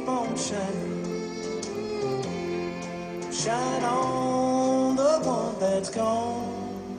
[0.00, 1.32] keep on shining.
[3.32, 6.98] Shine on the one that's gone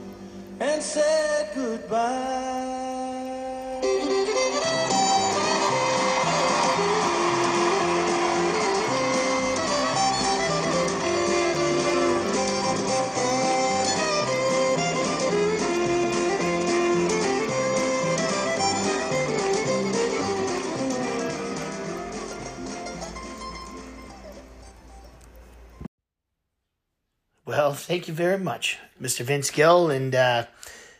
[0.60, 2.61] and said goodbye.
[27.82, 29.22] Thank you very much, Mr.
[29.22, 30.46] Vince Gill, and uh,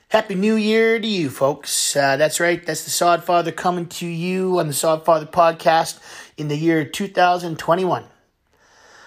[0.08, 1.94] Happy New Year to you, folks.
[1.96, 6.00] Uh, that's right, that's the Sod Father coming to you on the Sod Father podcast
[6.36, 8.04] in the year 2021.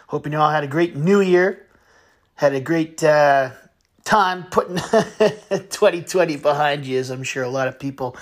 [0.08, 1.68] Hope you all had a great New Year,
[2.36, 3.52] had a great uh,
[4.06, 4.78] time putting
[5.50, 8.16] 2020 behind you, as I'm sure a lot of people.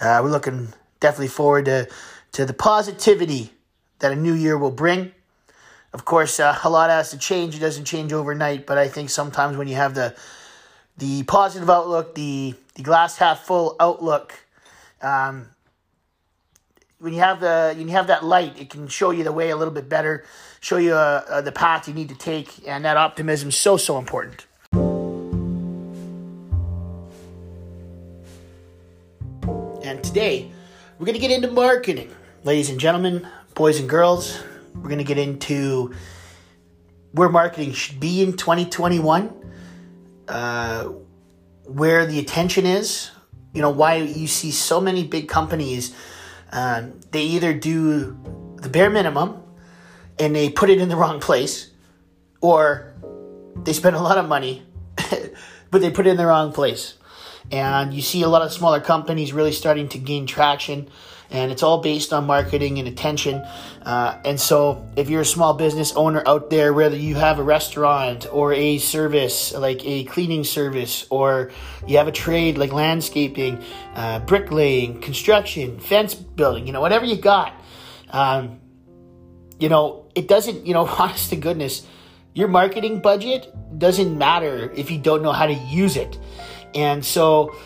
[0.00, 0.68] Uh, we're looking
[1.00, 1.88] definitely forward to,
[2.32, 3.52] to the positivity
[4.00, 5.12] that a new year will bring.
[5.92, 7.54] Of course, uh, a lot has to change.
[7.54, 10.14] It doesn't change overnight, but I think sometimes when you have the
[10.96, 14.34] the positive outlook, the the glass half full outlook,
[15.02, 15.48] um,
[16.98, 19.50] when you have the when you have that light, it can show you the way
[19.50, 20.24] a little bit better,
[20.60, 23.76] show you uh, uh, the path you need to take, and that optimism is so
[23.76, 24.46] so important.
[29.84, 30.50] And today,
[30.98, 32.10] we're going to get into marketing,
[32.44, 34.38] ladies and gentlemen, boys and girls.
[34.74, 35.94] We're going to get into
[37.12, 39.32] where marketing should be in 2021,
[40.28, 40.84] uh,
[41.64, 43.10] where the attention is,
[43.52, 45.94] you know, why you see so many big companies,
[46.52, 48.18] um, they either do
[48.56, 49.42] the bare minimum
[50.18, 51.70] and they put it in the wrong place,
[52.40, 52.94] or
[53.64, 54.62] they spend a lot of money,
[55.70, 56.94] but they put it in the wrong place.
[57.50, 60.88] And you see a lot of smaller companies really starting to gain traction
[61.32, 63.36] and it's all based on marketing and attention.
[63.82, 67.42] Uh, and so, if you're a small business owner out there, whether you have a
[67.42, 71.50] restaurant or a service like a cleaning service, or
[71.86, 73.62] you have a trade like landscaping,
[73.94, 77.54] uh, bricklaying, construction, fence building, you know, whatever you got,
[78.10, 78.60] um,
[79.58, 81.86] you know, it doesn't, you know, honest to goodness,
[82.34, 86.18] your marketing budget doesn't matter if you don't know how to use it.
[86.74, 87.56] And so,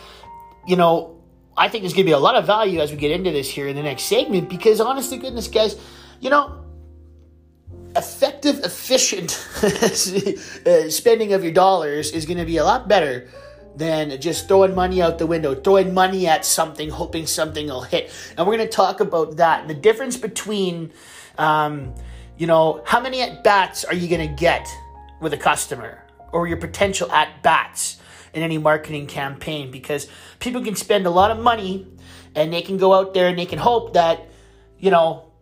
[0.66, 1.16] you know,
[1.56, 3.49] I think there's going to be a lot of value as we get into this
[3.49, 5.77] here in the next segment because, honestly, goodness, guys,
[6.21, 6.62] you know,
[7.97, 13.28] effective, efficient uh, spending of your dollars is going to be a lot better
[13.75, 18.11] than just throwing money out the window, throwing money at something, hoping something will hit.
[18.37, 20.93] And we're going to talk about that the difference between,
[21.39, 21.95] um,
[22.37, 24.69] you know, how many at bats are you going to get
[25.21, 26.03] with a customer
[26.33, 27.99] or your potential at bats
[28.36, 30.06] in any marketing campaign because
[30.38, 31.86] people can spend a lot of money
[32.34, 34.28] and they can go out there and they can hope that,
[34.78, 35.32] you know,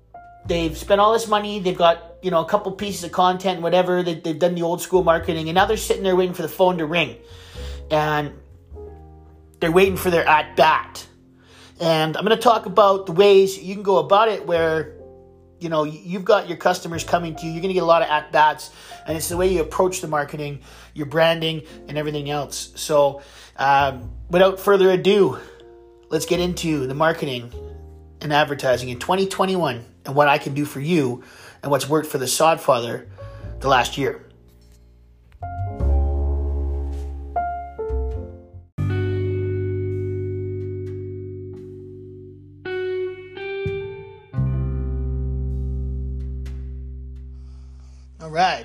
[0.47, 4.05] they've spent all this money, they've got, you know, a couple pieces of content, whatever,
[4.05, 6.49] they, they've done the old school marketing, and now they're sitting there waiting for the
[6.49, 7.17] phone to ring.
[7.91, 8.33] And
[9.59, 11.07] they're waiting for their at bat.
[11.81, 14.94] And I'm going to talk about the ways you can go about it where
[15.65, 18.03] you know you've got your customers coming to you you're going to get a lot
[18.03, 18.71] of at bats
[19.07, 20.61] and it's the way you approach the marketing
[20.93, 22.73] your branding and everything else.
[22.77, 23.23] So
[23.57, 25.39] um, without further ado
[26.11, 27.51] let's get into the marketing
[28.21, 31.25] and advertising in 2021 and what i can do for you
[31.63, 33.09] and what's worked for the sod father
[33.61, 34.24] the last year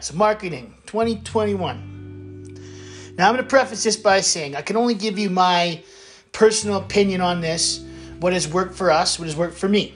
[0.01, 1.99] So marketing 2021.
[3.17, 5.83] Now, I'm going to preface this by saying I can only give you my
[6.31, 7.83] personal opinion on this,
[8.19, 9.93] what has worked for us, what has worked for me.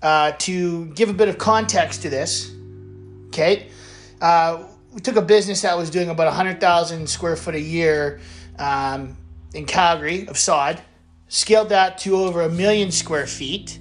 [0.00, 2.54] Uh, to give a bit of context to this,
[3.28, 3.66] okay,
[4.20, 4.62] uh,
[4.92, 8.20] we took a business that was doing about 100,000 square foot a year
[8.60, 9.16] um,
[9.54, 10.80] in Calgary of sod,
[11.26, 13.80] scaled that to over a million square feet.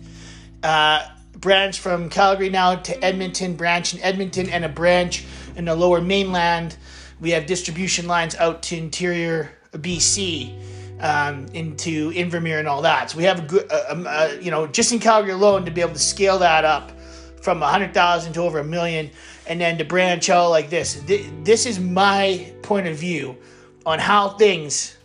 [0.64, 1.08] Uh,
[1.44, 5.26] branch from Calgary now to Edmonton, branch in Edmonton, and a branch
[5.58, 6.78] in the lower mainland.
[7.20, 10.58] We have distribution lines out to interior BC,
[11.02, 13.12] um, into Invermere and all that.
[13.12, 15.72] So we have a good, uh, um, uh, you know, just in Calgary alone to
[15.72, 16.94] be able to scale that up
[17.42, 19.12] from 100,000 to over a million
[19.46, 21.02] and then to branch out like this.
[21.44, 23.36] This is my point of view
[23.86, 24.96] on how things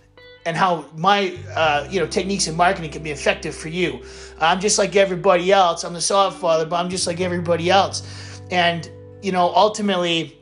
[0.48, 4.02] and how my uh, you know techniques in marketing can be effective for you.
[4.40, 5.84] I'm just like everybody else.
[5.84, 8.40] I'm the Sod Father, but I'm just like everybody else.
[8.50, 8.90] And
[9.20, 10.38] you know, ultimately,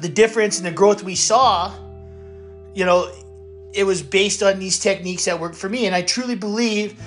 [0.00, 1.74] the difference in the growth we saw,
[2.74, 3.12] you know,
[3.74, 5.84] it was based on these techniques that worked for me.
[5.84, 6.98] And I truly believe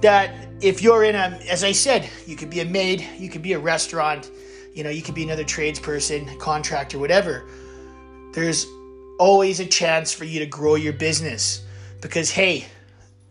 [0.00, 3.42] that if you're in a, as I said, you could be a maid, you could
[3.42, 4.32] be a restaurant,
[4.74, 7.44] you know, you could be another tradesperson, contractor, whatever.
[8.32, 8.66] There's
[9.22, 11.64] always a chance for you to grow your business
[12.00, 12.66] because, hey,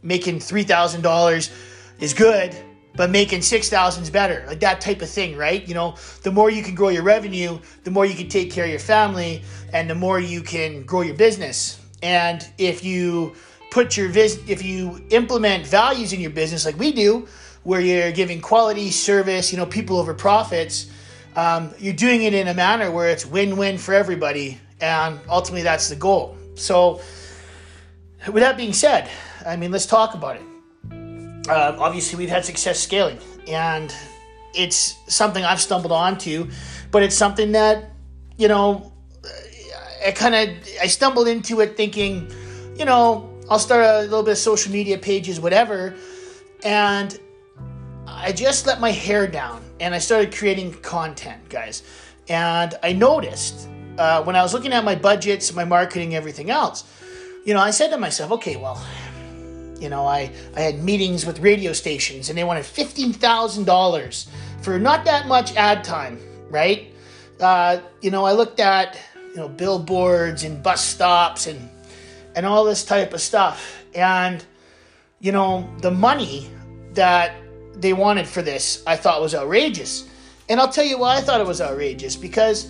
[0.01, 1.51] making $3,000
[1.99, 2.55] is good,
[2.95, 4.45] but making 6000 is better.
[4.47, 5.67] Like that type of thing, right?
[5.67, 8.63] You know, the more you can grow your revenue, the more you can take care
[8.63, 9.43] of your family,
[9.73, 11.77] and the more you can grow your business.
[12.01, 13.35] And if you
[13.71, 17.25] put your vis if you implement values in your business like we do
[17.63, 20.91] where you're giving quality service you know people over profits
[21.37, 25.89] um, you're doing it in a manner where it's win-win for everybody and ultimately that's
[25.89, 27.01] the goal so
[28.27, 29.09] with that being said
[29.45, 30.43] i mean let's talk about it
[31.49, 33.17] uh, obviously we've had success scaling
[33.47, 33.93] and
[34.53, 36.49] it's something i've stumbled onto
[36.91, 37.91] but it's something that
[38.37, 38.91] you know
[40.05, 40.49] i kind of
[40.81, 42.29] i stumbled into it thinking
[42.77, 45.93] you know I'll start a little bit of social media pages, whatever.
[46.63, 47.19] And
[48.07, 51.83] I just let my hair down and I started creating content, guys.
[52.29, 53.67] And I noticed
[54.01, 56.83] uh, when I was looking at my budgets, my marketing, everything else,
[57.45, 58.83] you know, I said to myself, okay, well,
[59.79, 64.27] you know, I, I had meetings with radio stations and they wanted $15,000
[64.61, 66.19] for not that much ad time,
[66.49, 66.93] right?
[67.39, 68.97] Uh, you know, I looked at,
[69.29, 71.69] you know, billboards and bus stops and
[72.35, 73.83] and all this type of stuff.
[73.93, 74.43] And,
[75.19, 76.49] you know, the money
[76.93, 77.35] that
[77.75, 80.07] they wanted for this, I thought was outrageous.
[80.49, 82.69] And I'll tell you why I thought it was outrageous because,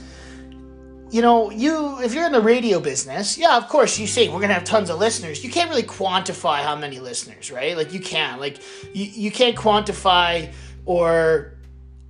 [1.12, 4.40] you know, you, if you're in the radio business, yeah, of course, you say we're
[4.40, 5.44] to have tons of listeners.
[5.44, 7.76] You can't really quantify how many listeners, right?
[7.76, 8.40] Like, you can't.
[8.40, 8.60] Like,
[8.94, 10.54] you, you can't quantify
[10.86, 11.54] or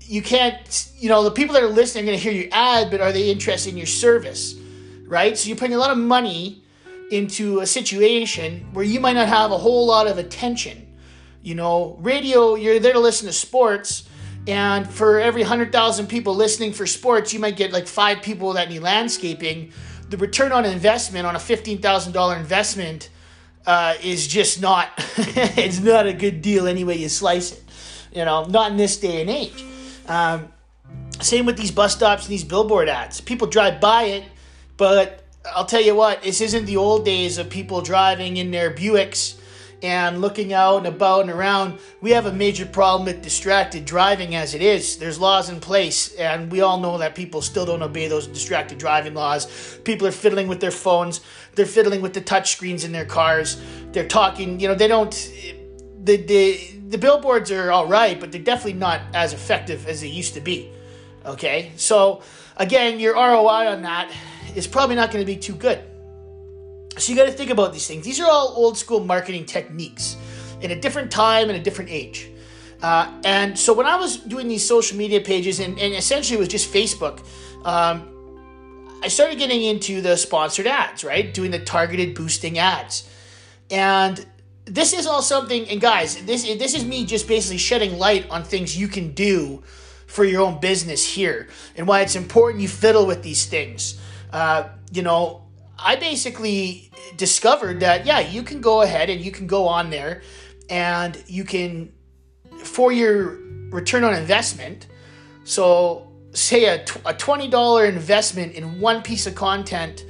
[0.01, 3.01] you can't, you know, the people that are listening are to hear your ad, but
[3.01, 4.55] are they interested in your service,
[5.07, 5.35] right?
[5.35, 6.63] So you're putting a lot of money
[7.11, 10.95] into a situation where you might not have a whole lot of attention.
[11.41, 14.07] You know, radio, you're there to listen to sports,
[14.47, 18.69] and for every 100,000 people listening for sports, you might get like five people that
[18.69, 19.71] need landscaping.
[20.09, 23.09] The return on investment on a $15,000 investment
[23.65, 27.63] uh, is just not, it's not a good deal anyway you slice it.
[28.13, 29.63] You know, not in this day and age.
[30.07, 30.51] Um,
[31.21, 33.21] same with these bus stops and these billboard ads.
[33.21, 34.23] People drive by it,
[34.75, 35.23] but
[35.55, 39.39] I'll tell you what, this isn't the old days of people driving in their Buicks
[39.83, 41.79] and looking out and about and around.
[42.01, 44.97] We have a major problem with distracted driving as it is.
[44.97, 48.77] There's laws in place, and we all know that people still don't obey those distracted
[48.77, 49.79] driving laws.
[49.83, 51.21] People are fiddling with their phones,
[51.55, 53.61] they're fiddling with the touch screens in their cars,
[53.91, 55.11] they're talking, you know, they don't.
[56.03, 60.07] The, the, the billboards are all right, but they're definitely not as effective as they
[60.07, 60.71] used to be.
[61.25, 61.71] Okay?
[61.75, 62.23] So,
[62.57, 64.11] again, your ROI on that
[64.55, 65.79] is probably not going to be too good.
[66.97, 68.05] So you got to think about these things.
[68.05, 70.17] These are all old school marketing techniques
[70.61, 72.29] in a different time and a different age.
[72.81, 76.39] Uh, and so when I was doing these social media pages, and, and essentially it
[76.39, 77.19] was just Facebook,
[77.65, 78.07] um,
[79.03, 81.33] I started getting into the sponsored ads, right?
[81.33, 83.09] Doing the targeted boosting ads.
[83.69, 84.25] And
[84.65, 88.43] this is all something, and guys, this, this is me just basically shedding light on
[88.43, 89.63] things you can do
[90.07, 93.99] for your own business here and why it's important you fiddle with these things.
[94.31, 95.40] Uh, you know,
[95.83, 100.21] I basically discovered that, yeah, you can go ahead and you can go on there
[100.69, 101.91] and you can,
[102.63, 103.39] for your
[103.71, 104.87] return on investment,
[105.43, 110.05] so say a, a $20 investment in one piece of content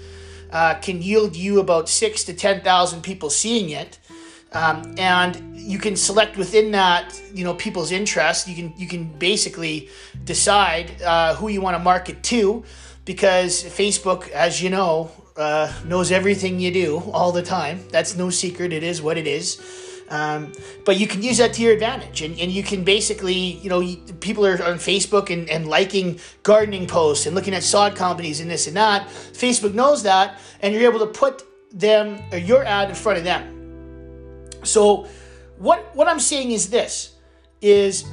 [0.51, 3.99] uh, can yield you about six to 10,000 people seeing it.
[4.53, 8.49] Um, and you can select within that, you know, people's interest.
[8.49, 9.87] You can you can basically
[10.25, 12.65] decide uh, who you want to market to
[13.05, 17.81] because Facebook, as you know, uh, knows everything you do all the time.
[17.89, 18.73] That's no secret.
[18.73, 19.61] It is what it is.
[20.09, 20.51] Um,
[20.83, 22.21] but you can use that to your advantage.
[22.21, 23.81] And, and you can basically, you know,
[24.19, 28.51] people are on Facebook and, and liking gardening posts and looking at sod companies and
[28.51, 29.07] this and that.
[29.07, 33.23] Facebook knows that, and you're able to put them or your ad in front of
[33.23, 34.49] them.
[34.63, 35.07] So,
[35.57, 37.15] what, what I'm saying is this
[37.61, 38.03] is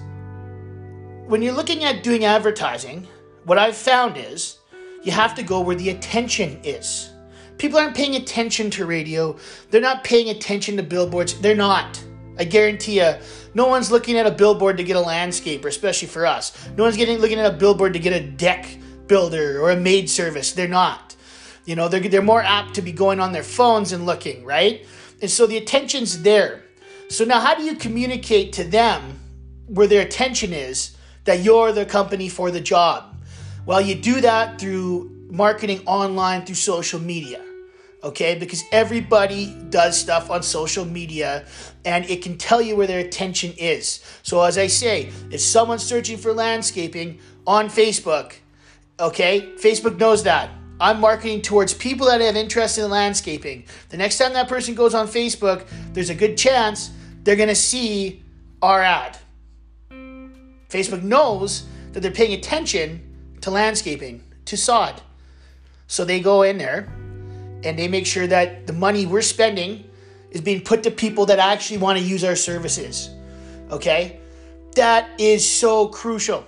[1.27, 3.09] when you're looking at doing advertising,
[3.45, 4.59] what I've found is
[5.03, 7.11] you have to go where the attention is.
[7.59, 9.37] People aren't paying attention to radio.
[9.71, 11.41] They're not paying attention to billboards.
[11.41, 12.03] They're not.
[12.39, 13.15] I guarantee you,
[13.55, 16.69] no one's looking at a billboard to get a landscaper, especially for us.
[16.77, 18.79] No one's getting looking at a billboard to get a deck
[19.09, 20.53] builder or a maid service.
[20.53, 21.17] They're not.
[21.65, 24.87] You know, they're, they're more apt to be going on their phones and looking, right?
[25.21, 26.63] And so the attention's there.
[27.09, 29.19] So now, how do you communicate to them
[29.67, 33.17] where their attention is that you're the company for the job?
[33.67, 37.43] Well, you do that through marketing online through social media.
[38.03, 38.37] okay?
[38.39, 41.47] Because everybody does stuff on social media
[41.85, 44.05] and it can tell you where their attention is.
[44.23, 48.35] So, as I say, if someone's searching for landscaping on Facebook,
[49.01, 50.51] okay, Facebook knows that.
[50.81, 53.65] I'm marketing towards people that have interest in landscaping.
[53.89, 56.91] The next time that person goes on Facebook, there's a good chance
[57.25, 58.23] they're gonna see
[58.63, 59.19] our ad.
[60.69, 63.03] Facebook knows that they're paying attention
[63.41, 65.01] to landscaping, to sod.
[65.87, 66.93] So they go in there
[67.65, 69.85] and they make sure that the money we're spending
[70.31, 73.11] is being put to people that actually want to use our services.
[73.71, 74.21] Okay?
[74.75, 76.45] That is so crucial.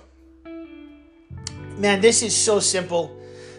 [1.77, 3.17] Man, this is so simple.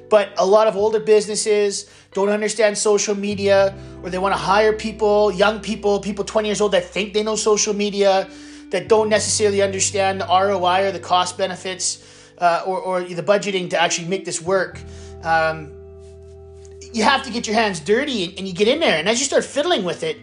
[0.08, 4.72] But a lot of older businesses don't understand social media or they want to hire
[4.72, 8.30] people, young people, people 20 years old that think they know social media,
[8.70, 12.11] that don't necessarily understand the ROI or the cost benefits
[12.42, 14.80] uh, or, or the budgeting to actually make this work.
[15.22, 15.72] Um,
[16.92, 18.98] you have to get your hands dirty and, and you get in there.
[18.98, 20.18] And as you start fiddling with it,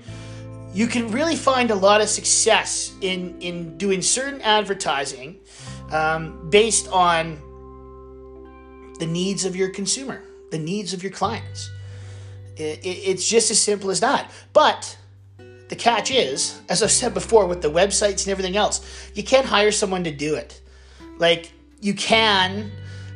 [0.73, 5.39] you can really find a lot of success in, in doing certain advertising
[5.91, 7.39] um, based on
[8.99, 10.21] the needs of your consumer,
[10.51, 11.71] the needs of your clients.
[12.57, 14.29] It, it, it's just as simple as that.
[14.51, 14.97] But
[15.69, 19.45] the catch is, as I've said before, with the websites and everything else, you can't
[19.45, 20.61] hire someone to do it.
[21.17, 22.71] Like, you can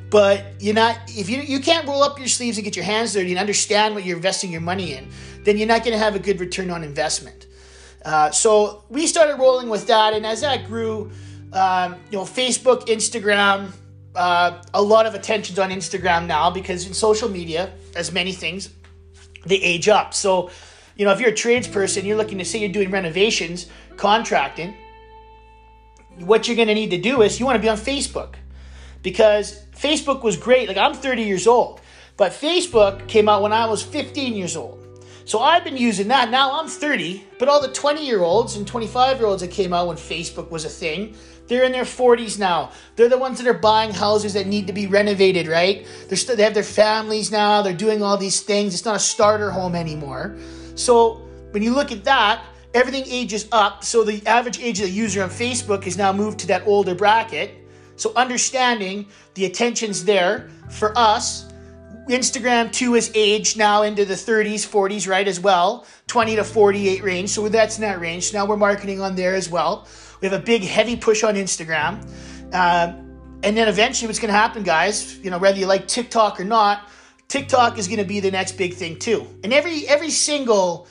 [0.09, 3.13] but you're not if you you can't roll up your sleeves and get your hands
[3.13, 5.09] dirty and understand what you're investing your money in
[5.43, 7.47] then you're not going to have a good return on investment.
[8.05, 11.11] Uh, so we started rolling with that and as that grew
[11.51, 13.71] um, you know facebook instagram
[14.15, 18.69] uh, a lot of attention's on instagram now because in social media as many things
[19.45, 20.13] they age up.
[20.13, 20.51] So
[20.95, 23.67] you know if you're a tradesperson you're looking to say you're doing renovations
[23.97, 24.75] contracting
[26.19, 28.35] what you're going to need to do is you want to be on facebook
[29.03, 30.67] because Facebook was great.
[30.67, 31.81] Like I'm 30 years old,
[32.17, 34.79] but Facebook came out when I was 15 years old.
[35.25, 36.31] So I've been using that.
[36.31, 39.73] Now I'm 30, but all the 20 year olds and 25 year olds that came
[39.73, 41.15] out when Facebook was a thing,
[41.47, 42.71] they're in their 40s now.
[42.95, 45.85] They're the ones that are buying houses that need to be renovated, right?
[46.07, 47.61] They're st- they have their families now.
[47.61, 48.73] They're doing all these things.
[48.73, 50.37] It's not a starter home anymore.
[50.75, 52.43] So when you look at that,
[52.73, 53.83] everything ages up.
[53.83, 56.95] So the average age of the user on Facebook is now moved to that older
[56.95, 57.62] bracket.
[57.95, 61.51] So understanding the attention's there for us.
[62.09, 67.03] Instagram too is aged now into the 30s, 40s, right, as well, 20 to 48
[67.03, 67.29] range.
[67.29, 68.33] So that's in that range.
[68.33, 69.87] Now we're marketing on there as well.
[70.19, 72.05] We have a big, heavy push on Instagram.
[72.51, 72.93] Uh,
[73.43, 76.45] and then eventually what's going to happen, guys, you know, whether you like TikTok or
[76.45, 76.89] not,
[77.27, 79.27] TikTok is going to be the next big thing too.
[79.43, 80.87] And every every single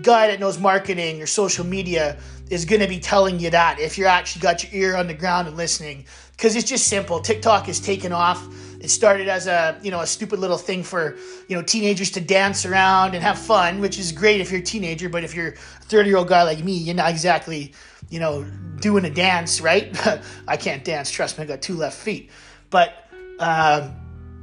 [0.00, 2.18] guy that knows marketing or social media
[2.50, 5.14] is going to be telling you that if you're actually got your ear on the
[5.14, 7.20] ground and listening because it's just simple.
[7.20, 8.46] TikTok has taken off.
[8.80, 11.16] It started as a you know a stupid little thing for
[11.48, 14.64] you know teenagers to dance around and have fun, which is great if you're a
[14.64, 15.08] teenager.
[15.08, 17.74] But if you're a 30 year old guy like me, you're not exactly
[18.10, 18.44] you know
[18.80, 19.96] doing a dance, right?
[20.48, 21.10] I can't dance.
[21.10, 22.30] Trust me, I got two left feet.
[22.70, 22.94] But
[23.38, 23.94] um,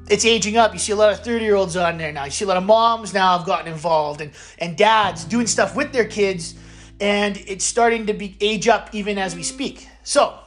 [0.09, 0.73] it's aging up.
[0.73, 2.25] You see a lot of 30 year olds on there now.
[2.25, 5.75] You see a lot of moms now have gotten involved and and dads doing stuff
[5.75, 6.55] with their kids,
[6.99, 9.87] and it's starting to be age up even as we speak.
[10.03, 10.39] So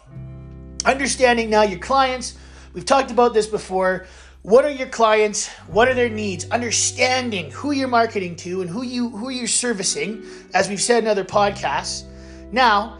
[0.85, 2.37] understanding now your clients.
[2.73, 4.07] We've talked about this before.
[4.43, 5.49] What are your clients?
[5.69, 6.51] What are their needs?
[6.51, 10.25] Understanding who you're marketing to and who you who you're servicing,
[10.55, 12.05] as we've said in other podcasts.
[12.51, 12.99] Now,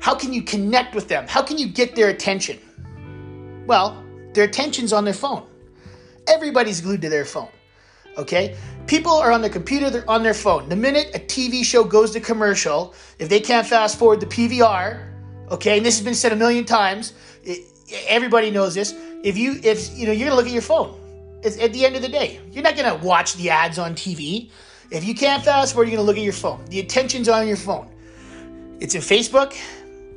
[0.00, 1.26] how can you connect with them?
[1.28, 2.58] How can you get their attention?
[3.66, 4.02] Well,
[4.32, 5.46] their attention's on their phone.
[6.26, 7.50] Everybody's glued to their phone.
[8.16, 8.56] Okay?
[8.86, 10.68] People are on their computer, they're on their phone.
[10.68, 15.17] The minute a TV show goes to commercial, if they can't fast forward the PVR,
[15.50, 17.14] Okay, and this has been said a million times.
[17.42, 17.64] It,
[18.06, 18.94] everybody knows this.
[19.22, 20.94] If you if you know you're gonna look at your phone.
[21.42, 24.50] It's, at the end of the day, you're not gonna watch the ads on TV.
[24.90, 26.64] If you can't fast forward, you're gonna look at your phone.
[26.66, 27.88] The attention's on your phone.
[28.80, 29.56] It's in Facebook.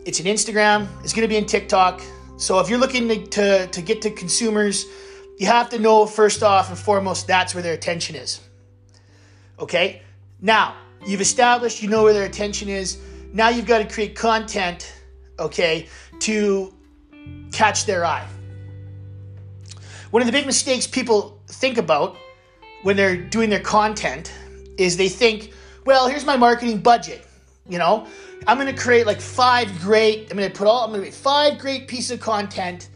[0.05, 0.87] It's in Instagram.
[1.03, 2.01] It's gonna be in TikTok.
[2.37, 4.85] So if you're looking to, to, to get to consumers,
[5.37, 8.41] you have to know first off and foremost that's where their attention is.
[9.59, 10.01] Okay?
[10.39, 12.97] Now, you've established you know where their attention is.
[13.31, 15.00] Now you've got to create content
[15.41, 15.87] okay,
[16.19, 16.73] to
[17.51, 18.27] catch their eye.
[20.11, 22.17] One of the big mistakes people think about
[22.83, 24.33] when they're doing their content
[24.77, 25.53] is they think,
[25.85, 27.25] well, here's my marketing budget.
[27.67, 28.07] You know,
[28.47, 31.05] I'm going to create like five great, I'm going to put all, I'm going to
[31.05, 32.89] make five great pieces of content.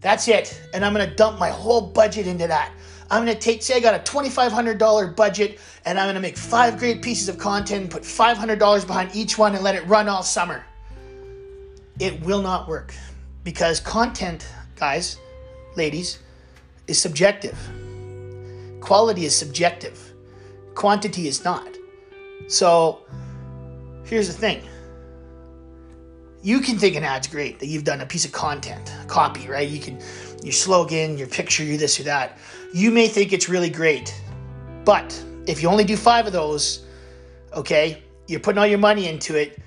[0.00, 0.60] That's it.
[0.74, 2.72] And I'm going to dump my whole budget into that.
[3.10, 6.36] I'm going to take, say, I got a $2,500 budget and I'm going to make
[6.36, 10.08] five great pieces of content and put $500 behind each one and let it run
[10.08, 10.64] all summer
[11.98, 12.94] it will not work
[13.44, 15.18] because content, guys,
[15.76, 16.18] ladies,
[16.86, 17.58] is subjective.
[18.80, 20.12] Quality is subjective.
[20.74, 21.68] quantity is not.
[22.48, 23.00] So
[24.04, 24.62] here's the thing.
[26.42, 29.68] You can think an ad's great that you've done a piece of content, copy, right?
[29.68, 30.00] You can
[30.42, 32.38] your slogan, your picture, your this or that.
[32.74, 34.12] You may think it's really great.
[34.84, 36.84] But if you only do five of those,
[37.52, 39.60] okay, you're putting all your money into it,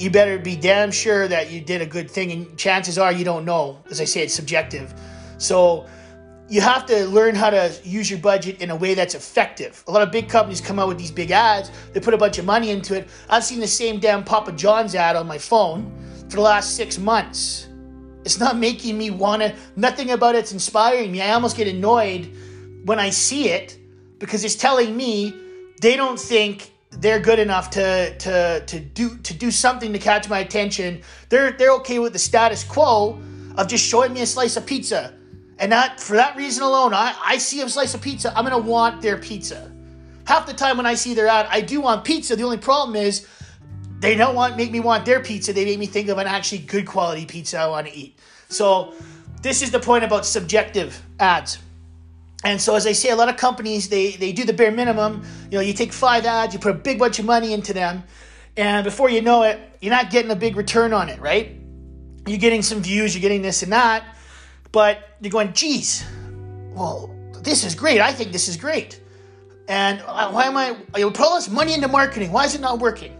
[0.00, 2.32] you better be damn sure that you did a good thing.
[2.32, 3.82] And chances are you don't know.
[3.90, 4.94] As I say, it's subjective.
[5.38, 5.86] So
[6.48, 9.84] you have to learn how to use your budget in a way that's effective.
[9.86, 12.38] A lot of big companies come out with these big ads, they put a bunch
[12.38, 13.08] of money into it.
[13.28, 15.94] I've seen the same damn Papa John's ad on my phone
[16.28, 17.68] for the last six months.
[18.24, 21.22] It's not making me want to, nothing about it's inspiring me.
[21.22, 22.36] I almost get annoyed
[22.84, 23.78] when I see it
[24.18, 25.34] because it's telling me
[25.80, 30.28] they don't think they're good enough to to to do to do something to catch
[30.28, 31.02] my attention.
[31.28, 33.20] They're they're okay with the status quo
[33.56, 35.14] of just showing me a slice of pizza
[35.60, 38.58] and that for that reason alone, I, I see a slice of pizza, I'm gonna
[38.58, 39.70] want their pizza.
[40.24, 42.34] Half the time when I see their ad, I do want pizza.
[42.34, 43.28] The only problem is
[44.00, 45.52] they don't want make me want their pizza.
[45.52, 48.18] They make me think of an actually good quality pizza I want to eat.
[48.48, 48.94] So
[49.42, 51.58] this is the point about subjective ads.
[52.42, 55.22] And so as I say, a lot of companies they they do the bare minimum.
[55.50, 58.04] You know, you take five ads, you put a big bunch of money into them,
[58.56, 61.56] and before you know it, you're not getting a big return on it, right?
[62.26, 64.04] You're getting some views, you're getting this and that
[64.72, 66.04] but you're going, geez,
[66.72, 68.00] well, this is great.
[68.00, 69.00] I think this is great.
[69.68, 72.32] And uh, why am I, you put all this money into marketing.
[72.32, 73.16] Why is it not working?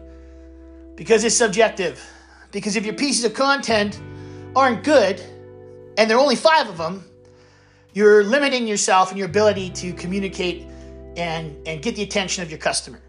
[0.97, 2.05] Because it's subjective.
[2.50, 4.00] Because if your pieces of content
[4.55, 5.21] aren't good,
[5.97, 7.05] and there are only five of them,
[7.93, 10.67] you're limiting yourself and your ability to communicate
[11.17, 13.01] and, and get the attention of your customer.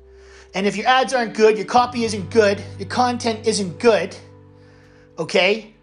[0.53, 4.15] And if your ads aren't good, your copy isn't good, your content isn't good,
[5.17, 5.73] okay,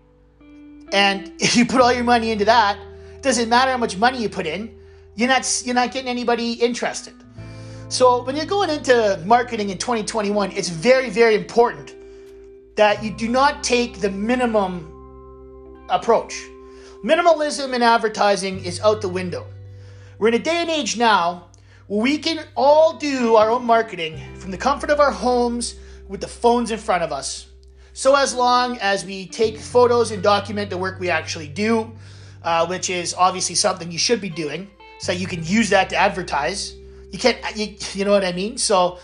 [0.93, 2.79] and if you put all your money into that,
[3.23, 4.75] doesn't matter how much money you put in,
[5.17, 7.15] you're not you're not getting anybody interested.
[7.89, 11.95] So when you're going into marketing in 2021, it's very very important
[12.77, 14.87] that you do not take the minimum
[15.89, 16.41] approach.
[17.05, 19.47] Minimalism in advertising is out the window.
[20.19, 21.49] We're in a day and age now
[21.87, 25.77] where we can all do our own marketing from the comfort of our homes
[26.09, 27.49] with the phones in front of us
[27.99, 31.91] so, as long as we take photos and document the work we actually do,
[32.45, 35.97] uh, which is obviously something you should be doing, so you can use that to
[35.97, 36.77] advertise.
[37.11, 38.57] You can't, you, you know what I mean?
[38.57, 39.01] So,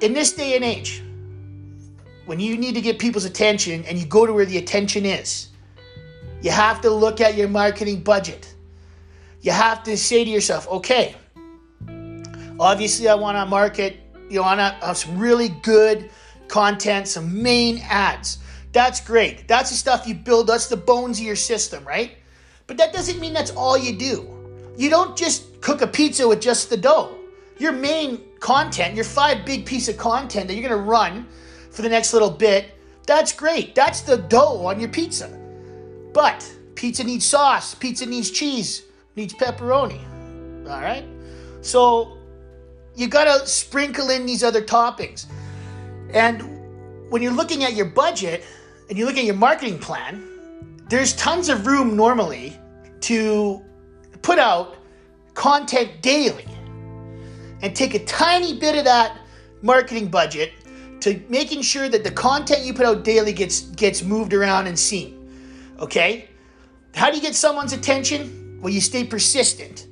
[0.00, 1.02] in this day and age,
[2.24, 5.48] when you need to get people's attention and you go to where the attention is,
[6.42, 8.54] you have to look at your marketing budget.
[9.40, 11.14] You have to say to yourself, okay,
[12.58, 16.10] obviously I want to market, you know, on a, some really good
[16.48, 18.38] content, some main ads.
[18.72, 19.48] That's great.
[19.48, 20.48] That's the stuff you build.
[20.48, 22.12] That's the bones of your system, right?
[22.66, 24.28] But that doesn't mean that's all you do.
[24.76, 27.16] You don't just cook a pizza with just the dough.
[27.58, 31.26] Your main content, your five big piece of content that you're going to run
[31.70, 32.74] for the next little bit,
[33.06, 33.74] that's great.
[33.74, 35.30] That's the dough on your pizza.
[36.16, 38.84] But pizza needs sauce, pizza needs cheese,
[39.16, 40.00] needs pepperoni.
[40.66, 41.04] All right?
[41.60, 42.16] So
[42.94, 45.26] you got to sprinkle in these other toppings.
[46.14, 48.46] And when you're looking at your budget
[48.88, 50.26] and you look at your marketing plan,
[50.88, 52.58] there's tons of room normally
[53.00, 53.62] to
[54.22, 54.78] put out
[55.34, 56.46] content daily
[57.60, 59.18] and take a tiny bit of that
[59.60, 60.52] marketing budget
[61.00, 64.78] to making sure that the content you put out daily gets gets moved around and
[64.78, 65.15] seen.
[65.78, 66.28] Okay?
[66.94, 68.58] How do you get someone's attention?
[68.60, 69.86] Well, you stay persistent.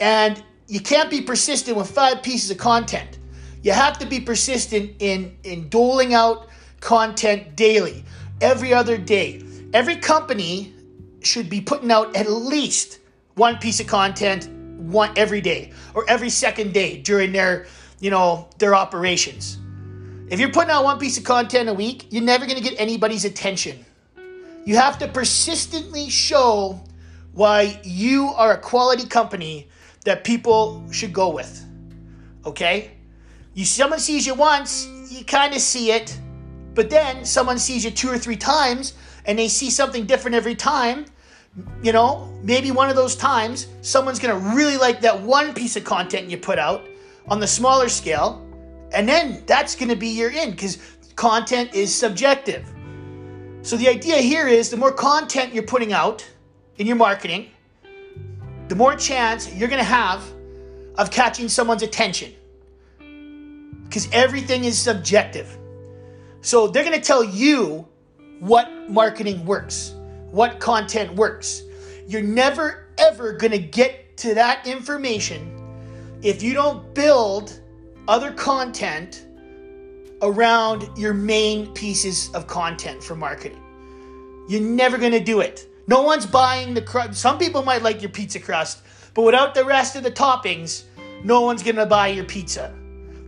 [0.00, 3.18] And you can't be persistent with five pieces of content.
[3.62, 6.48] You have to be persistent in, in doling out
[6.80, 8.04] content daily,
[8.40, 9.42] every other day.
[9.72, 10.74] Every company
[11.22, 13.00] should be putting out at least
[13.34, 14.48] one piece of content
[14.78, 17.66] one every day or every second day during their,
[18.00, 19.58] you know, their operations.
[20.28, 22.78] If you're putting out one piece of content a week, you're never going to get
[22.78, 23.85] anybody's attention.
[24.66, 26.80] You have to persistently show
[27.32, 29.68] why you are a quality company
[30.04, 31.64] that people should go with.
[32.44, 32.90] Okay?
[33.54, 36.18] You someone sees you once, you kind of see it,
[36.74, 40.56] but then someone sees you two or three times and they see something different every
[40.56, 41.06] time.
[41.80, 45.76] You know, maybe one of those times someone's going to really like that one piece
[45.76, 46.84] of content you put out
[47.28, 48.44] on the smaller scale,
[48.92, 50.78] and then that's going to be your in because
[51.14, 52.66] content is subjective.
[53.66, 56.24] So the idea here is the more content you're putting out
[56.76, 57.50] in your marketing,
[58.68, 60.22] the more chance you're going to have
[60.94, 62.32] of catching someone's attention
[63.82, 65.58] because everything is subjective.
[66.42, 67.88] So they're going to tell you
[68.38, 69.96] what marketing works,
[70.30, 71.64] what content works.
[72.06, 77.60] You're never ever going to get to that information if you don't build
[78.06, 79.25] other content
[80.22, 83.62] around your main pieces of content for marketing.
[84.48, 85.68] You're never going to do it.
[85.86, 87.14] No one's buying the crust.
[87.14, 88.82] Some people might like your pizza crust,
[89.14, 90.84] but without the rest of the toppings,
[91.22, 92.74] no one's going to buy your pizza.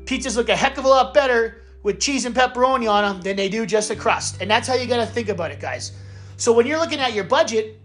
[0.04, 3.36] Pizzas look a heck of a lot better with cheese and pepperoni on them than
[3.36, 4.40] they do just a crust.
[4.40, 5.92] And that's how you got to think about it, guys.
[6.36, 7.80] So when you're looking at your budget,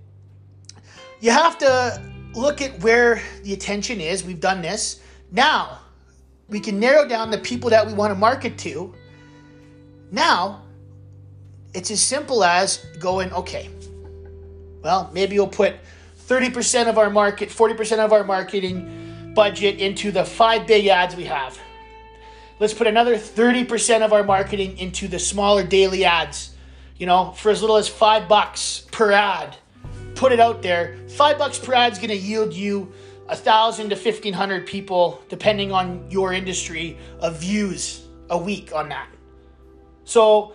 [1.20, 2.02] you have to
[2.34, 4.24] look at where the attention is.
[4.24, 5.02] We've done this.
[5.32, 5.80] Now,
[6.54, 8.94] we can narrow down the people that we want to market to.
[10.12, 10.62] Now,
[11.74, 13.72] it's as simple as going, okay,
[14.84, 15.74] well, maybe we'll put
[16.28, 21.24] 30% of our market, 40% of our marketing budget into the five big ads we
[21.24, 21.58] have.
[22.60, 26.54] Let's put another 30% of our marketing into the smaller daily ads,
[26.98, 29.58] you know, for as little as five bucks per ad.
[30.14, 31.00] Put it out there.
[31.10, 32.94] Five bucks per ad is going to yield you
[33.30, 38.90] a thousand to fifteen hundred people, depending on your industry, of views a week on
[38.90, 39.08] that.
[40.04, 40.54] So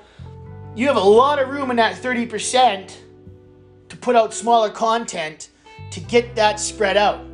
[0.75, 2.95] you have a lot of room in that 30%
[3.89, 5.51] to put out smaller content
[5.91, 7.25] to get that spread out.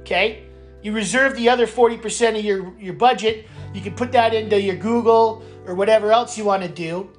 [0.00, 0.44] Okay?
[0.82, 3.46] You reserve the other 40% of your, your budget.
[3.74, 7.10] You can put that into your Google or whatever else you want to do.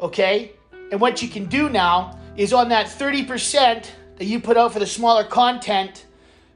[0.00, 0.52] Okay?
[0.90, 4.78] And what you can do now is on that 30% that you put out for
[4.78, 6.06] the smaller content,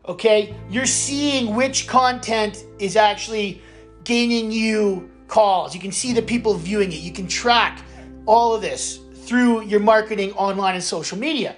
[0.06, 3.62] okay, you're seeing which content is actually
[4.04, 5.74] gaining you calls.
[5.74, 7.00] You can see the people viewing it.
[7.00, 7.82] You can track
[8.26, 11.56] all of this through your marketing online and social media.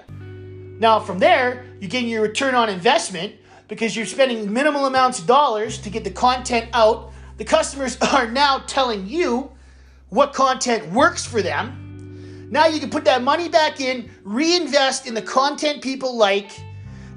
[0.78, 3.34] Now, from there, you gain your return on investment
[3.68, 7.12] because you're spending minimal amounts of dollars to get the content out.
[7.38, 9.50] The customers are now telling you
[10.10, 12.48] what content works for them.
[12.50, 16.50] Now you can put that money back in, reinvest in the content people like,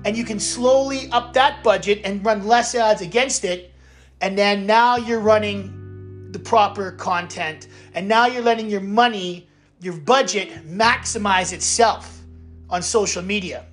[0.06, 3.74] and you can slowly up that budget and run less ads against it.
[4.22, 7.68] And then now you're running the proper content.
[7.96, 9.50] And now you're letting your money,
[9.82, 12.22] your budget maximize itself
[12.70, 13.66] on social media.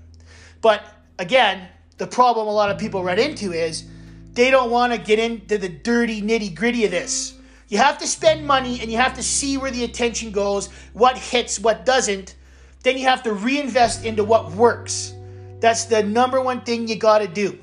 [0.63, 0.87] But
[1.19, 1.69] again,
[1.99, 3.85] the problem a lot of people run into is
[4.33, 7.39] they don't want to get into the dirty nitty gritty of this.
[7.69, 11.19] You have to spend money and you have to see where the attention goes, what
[11.19, 12.37] hits, what doesn't.
[12.83, 15.15] Then you have to reinvest into what works.
[15.63, 17.57] That's the number one thing you got to do.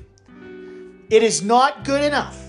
[1.10, 2.42] It is not good enough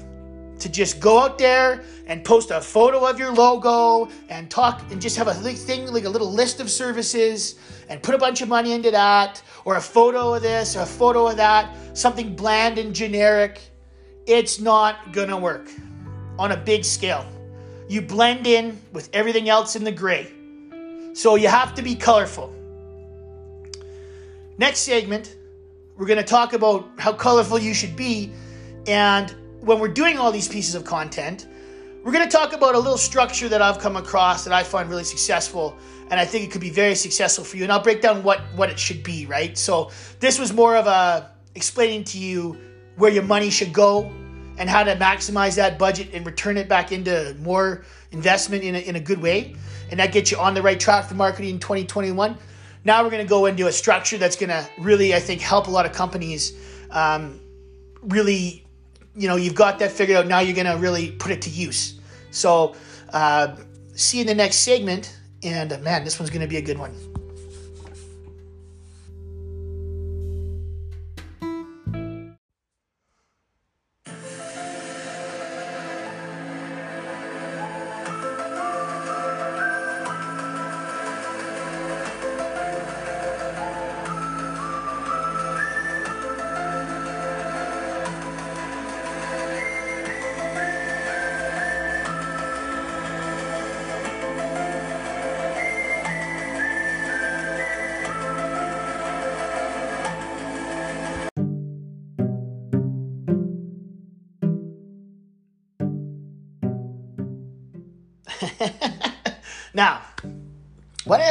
[0.59, 5.01] to just go out there and post a photo of your logo and talk and
[5.01, 7.55] just have a thing like a little list of services
[7.89, 10.85] and put a bunch of money into that or a photo of this or a
[10.85, 13.59] photo of that, something bland and generic.
[14.27, 15.69] It's not gonna work
[16.39, 17.25] on a big scale.
[17.89, 20.31] You blend in with everything else in the gray.
[21.13, 22.55] So you have to be colorful.
[24.57, 25.35] Next segment,
[26.01, 28.33] we're going to talk about how colorful you should be.
[28.87, 31.45] And when we're doing all these pieces of content,
[32.03, 34.89] we're going to talk about a little structure that I've come across that I find
[34.89, 35.77] really successful.
[36.09, 37.61] And I think it could be very successful for you.
[37.61, 39.55] And I'll break down what, what it should be, right?
[39.55, 42.57] So this was more of a explaining to you
[42.95, 44.11] where your money should go
[44.57, 48.79] and how to maximize that budget and return it back into more investment in a,
[48.79, 49.55] in a good way.
[49.91, 52.39] And that gets you on the right track for marketing in 2021.
[52.83, 55.67] Now we're going to go into a structure that's going to really, I think, help
[55.67, 56.53] a lot of companies.
[56.89, 57.39] Um,
[58.01, 58.65] really,
[59.15, 60.27] you know, you've got that figured out.
[60.27, 61.99] Now you're going to really put it to use.
[62.31, 62.75] So,
[63.13, 63.55] uh,
[63.93, 65.17] see you in the next segment.
[65.43, 67.10] And man, this one's going to be a good one.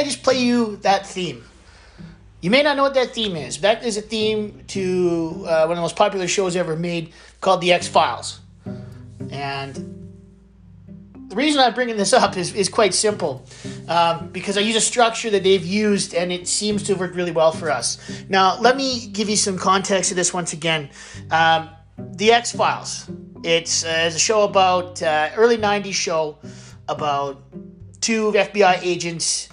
[0.01, 1.45] I just play you that theme?
[2.41, 3.61] You may not know what that theme is.
[3.61, 7.61] That is a theme to uh, one of the most popular shows ever made called
[7.61, 8.41] The X Files.
[9.31, 9.75] And
[11.29, 13.45] the reason I'm bringing this up is, is quite simple
[13.89, 17.15] um, because I use a structure that they've used and it seems to have worked
[17.15, 17.99] really well for us.
[18.31, 20.89] Now, let me give you some context to this once again.
[21.31, 23.11] Um, the X Files.
[23.45, 26.39] It's, uh, it's a show about uh, early 90s show
[26.89, 27.43] about
[28.01, 29.51] two FBI agents.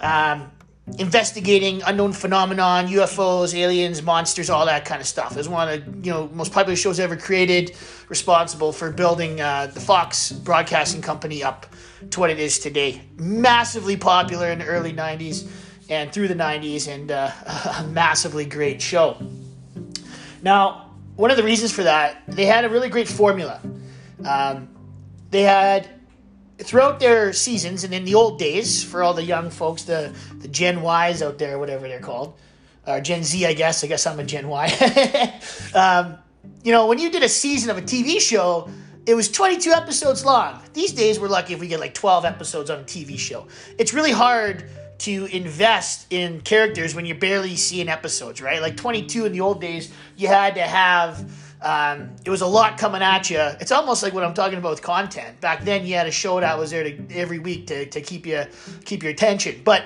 [0.00, 0.50] Um,
[0.98, 5.32] investigating unknown phenomenon, UFOs, aliens, monsters, all that kind of stuff.
[5.32, 7.76] It was one of the you know most popular shows ever created,
[8.08, 11.66] responsible for building uh, the Fox Broadcasting Company up
[12.10, 13.02] to what it is today.
[13.16, 15.48] Massively popular in the early '90s
[15.88, 17.30] and through the '90s, and uh,
[17.78, 19.16] a massively great show.
[20.42, 23.60] Now, one of the reasons for that, they had a really great formula.
[24.24, 24.68] Um,
[25.30, 25.99] they had
[26.62, 30.48] throughout their seasons and in the old days for all the young folks, the the
[30.48, 32.34] Gen Ys out there, whatever they're called,
[32.86, 33.82] or Gen Z, I guess.
[33.84, 35.40] I guess I'm a Gen Y.
[35.74, 36.18] um,
[36.62, 38.68] you know, when you did a season of a TV show,
[39.06, 40.60] it was 22 episodes long.
[40.72, 43.46] These days, we're lucky if we get like 12 episodes on a TV show.
[43.78, 44.64] It's really hard
[44.98, 48.60] to invest in characters when you're barely seeing episodes, right?
[48.60, 52.78] Like 22 in the old days, you had to have um, it was a lot
[52.78, 53.38] coming at you.
[53.38, 55.40] It's almost like what I'm talking about with content.
[55.40, 58.26] Back then, you had a show that was there to, every week to, to keep
[58.26, 58.44] you
[58.84, 59.60] keep your attention.
[59.62, 59.84] But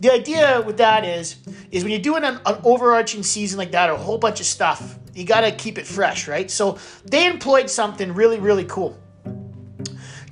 [0.00, 1.36] the idea with that is
[1.70, 4.46] is when you're doing an, an overarching season like that, or a whole bunch of
[4.46, 6.50] stuff, you got to keep it fresh, right?
[6.50, 8.98] So they employed something really really cool.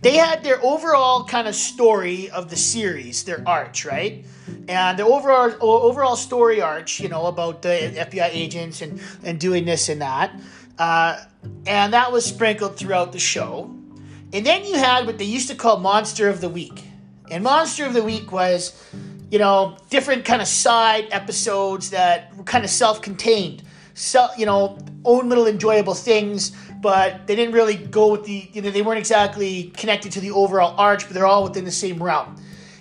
[0.03, 4.25] They had their overall kind of story of the series, their arch, right?
[4.69, 9.65] And the overall overall story arch, you know, about the FBI agents and and doing
[9.65, 10.39] this and that
[10.79, 11.21] uh,
[11.67, 13.71] and that was sprinkled throughout the show.
[14.33, 16.85] And then you had what they used to call Monster of the Week.
[17.31, 18.81] And Monster of the Week was,
[19.31, 23.63] you know, different kind of side episodes that were kind of self-contained.
[23.95, 28.61] So, you know, own little enjoyable things, but they didn't really go with the, you
[28.61, 32.03] know, they weren't exactly connected to the overall arch, but they're all within the same
[32.03, 32.37] realm.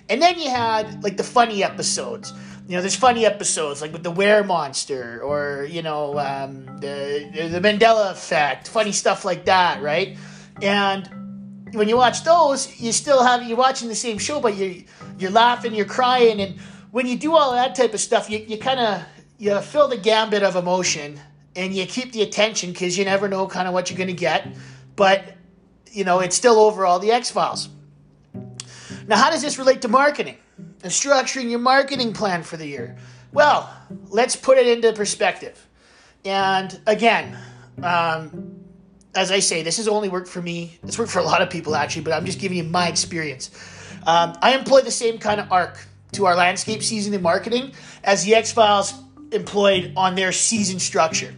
[0.08, 2.32] And then you had like the funny episodes
[2.68, 7.48] you know, there's funny episodes like with the Were Monster or you know um, the
[7.52, 10.18] the Mandela Effect, funny stuff like that, right?
[10.60, 14.84] And when you watch those, you still have you're watching the same show, but you
[15.16, 16.58] you're laughing, you're crying, and
[16.90, 19.04] when you do all that type of stuff, you, you kind of
[19.38, 21.20] you fill the gambit of emotion
[21.54, 24.12] and you keep the attention because you never know kind of what you're going to
[24.12, 24.48] get,
[24.96, 25.36] but
[25.92, 27.68] you know it's still overall the X Files.
[29.06, 30.38] Now, how does this relate to marketing?
[30.82, 32.96] And structuring your marketing plan for the year?
[33.32, 33.72] Well,
[34.08, 35.66] let's put it into perspective.
[36.24, 37.36] And again,
[37.82, 38.60] um,
[39.14, 40.78] as I say, this has only worked for me.
[40.82, 43.50] It's worked for a lot of people actually, but I'm just giving you my experience.
[44.06, 45.78] Um, I employ the same kind of arc
[46.12, 47.72] to our landscape season in marketing
[48.04, 48.94] as the X Files
[49.32, 51.34] employed on their season structure.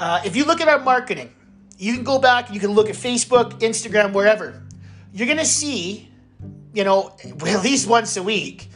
[0.00, 1.32] Uh, if you look at our marketing,
[1.78, 4.62] you can go back, you can look at Facebook, Instagram, wherever.
[5.12, 6.10] You're going to see
[6.74, 8.68] you know, at least once a week,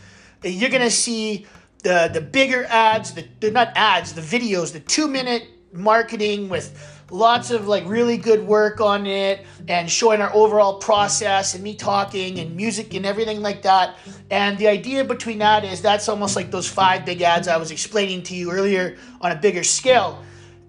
[0.43, 1.47] you're gonna see
[1.83, 6.97] the the bigger ads, the they're not ads, the videos, the two minute marketing with
[7.11, 11.75] lots of like really good work on it and showing our overall process and me
[11.75, 13.97] talking and music and everything like that.
[14.31, 17.71] And the idea between that is that's almost like those five big ads I was
[17.71, 20.23] explaining to you earlier on a bigger scale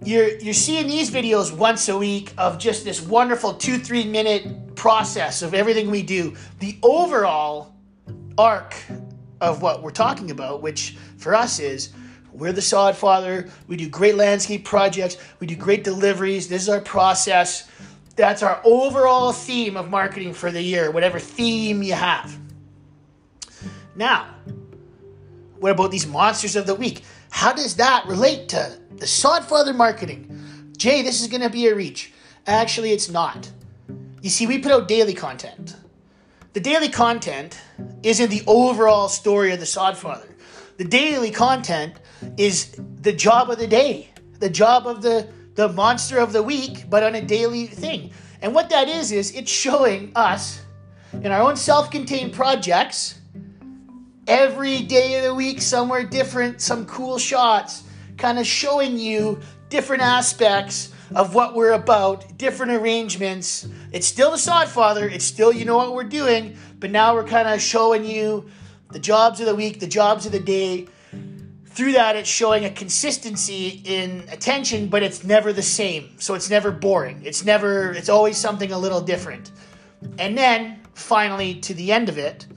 [0.04, 4.76] you're you're seeing these videos once a week of just this wonderful two three minute
[4.76, 6.36] process of everything we do.
[6.60, 7.76] The overall
[8.38, 8.76] arc
[9.42, 11.90] of what we're talking about which for us is
[12.32, 13.50] we're the sod father.
[13.68, 15.18] We do great landscape projects.
[15.40, 16.48] We do great deliveries.
[16.48, 17.70] This is our process.
[18.16, 22.38] That's our overall theme of marketing for the year whatever theme you have.
[23.96, 24.34] Now
[25.60, 27.04] what about these monsters of the week?
[27.32, 30.74] How does that relate to the Sodfather marketing.
[30.78, 32.12] Jay, this is going to be a reach.
[32.46, 33.52] Actually, it's not.
[34.22, 35.76] You see, we put out daily content.
[36.54, 37.60] The daily content
[38.04, 40.30] isn't the overall story of the Sodfather.
[40.78, 41.96] The daily content
[42.38, 44.10] is the job of the day,
[44.40, 48.12] the job of the, the monster of the week, but on a daily thing.
[48.42, 50.62] And what that is, is it's showing us
[51.14, 53.20] in our own self contained projects
[54.28, 57.84] every day of the week, somewhere different, some cool shots
[58.20, 63.68] kind of showing you different aspects of what we're about, different arrangements.
[63.92, 67.48] It's still the Sodfather, it's still, you know what we're doing, but now we're kind
[67.48, 68.48] of showing you
[68.92, 70.88] the jobs of the week, the jobs of the day.
[71.66, 76.10] Through that, it's showing a consistency in attention, but it's never the same.
[76.20, 77.22] So it's never boring.
[77.24, 79.52] It's never, it's always something a little different.
[80.18, 82.48] And then, finally, to the end of it,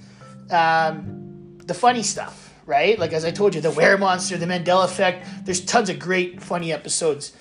[0.50, 2.98] um, the funny stuff right?
[2.98, 5.26] Like as I told you, the Were Monster, the Mandela Effect.
[5.44, 7.32] There's tons of great funny episodes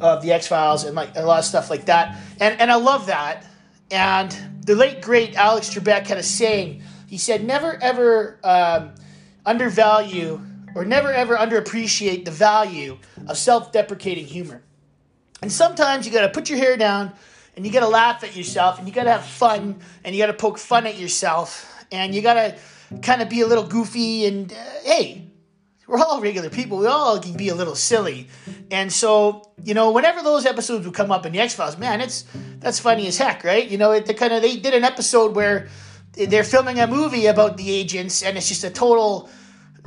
[0.00, 2.18] of the X Files and like a lot of stuff like that.
[2.40, 3.46] And and I love that.
[3.90, 6.82] And the late great Alex Trebek had a saying.
[7.06, 8.94] He said, "Never ever um,
[9.44, 10.40] undervalue
[10.74, 14.62] or never ever underappreciate the value of self-deprecating humor."
[15.42, 17.12] And sometimes you got to put your hair down
[17.56, 20.22] and you got to laugh at yourself and you got to have fun and you
[20.22, 22.56] got to poke fun at yourself and you got to
[23.02, 25.26] kind of be a little goofy and uh, hey,
[25.86, 26.78] we're all regular people.
[26.78, 28.28] We all can be a little silly.
[28.70, 32.00] And so, you know, whenever those episodes would come up in the X Files, man,
[32.00, 32.24] it's
[32.58, 33.68] that's funny as heck, right?
[33.68, 35.68] You know, it, they kind of they did an episode where
[36.12, 39.28] they're filming a movie about the agents, and it's just a total,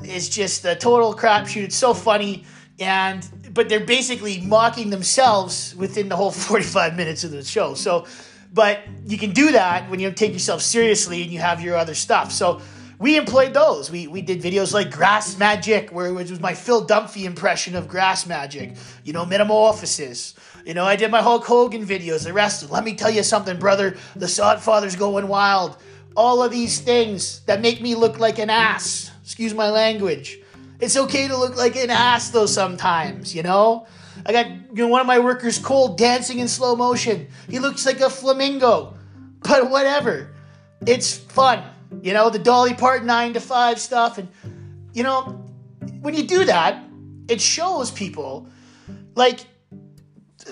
[0.01, 1.63] it's just a total crapshoot.
[1.63, 2.45] It's so funny,
[2.79, 7.73] and but they're basically mocking themselves within the whole 45 minutes of the show.
[7.73, 8.05] So,
[8.53, 11.95] but you can do that when you take yourself seriously and you have your other
[11.95, 12.31] stuff.
[12.31, 12.61] So
[12.99, 13.89] we employed those.
[13.89, 17.87] We, we did videos like Grass Magic, where it was my Phil Dunphy impression of
[17.87, 18.75] Grass Magic.
[19.05, 20.35] You know, Metamorphosis.
[20.65, 22.69] You know, I did my Hulk Hogan videos, the rest.
[22.69, 23.97] Let me tell you something, brother.
[24.17, 25.77] The Sod Father's going wild.
[26.17, 29.11] All of these things that make me look like an ass.
[29.23, 30.39] Excuse my language.
[30.81, 33.87] It's okay to look like an ass though sometimes, you know?
[34.25, 37.27] I got you know one of my workers Cole dancing in slow motion.
[37.49, 38.95] He looks like a flamingo.
[39.41, 40.31] But whatever.
[40.85, 41.63] It's fun.
[42.01, 44.27] You know, the Dolly Parton 9 to 5 stuff and
[44.93, 45.45] you know,
[46.01, 46.83] when you do that,
[47.27, 48.47] it shows people
[49.15, 49.45] like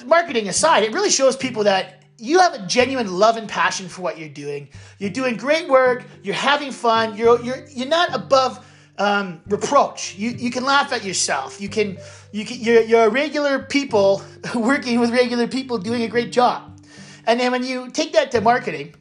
[0.05, 4.01] marketing aside, it really shows people that you have a genuine love and passion for
[4.01, 4.69] what you're doing.
[4.99, 6.05] You're doing great work.
[6.23, 7.15] You're having fun.
[7.15, 8.65] You're you're you're not above
[8.97, 10.15] um, reproach.
[10.15, 11.61] You you can laugh at yourself.
[11.61, 11.97] You can
[12.31, 14.23] you can you're you're regular people
[14.55, 16.79] working with regular people doing a great job.
[17.25, 18.95] And then when you take that to marketing,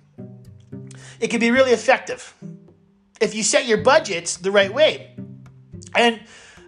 [1.20, 2.34] it can be really effective
[3.20, 5.14] if you set your budgets the right way.
[5.94, 6.20] And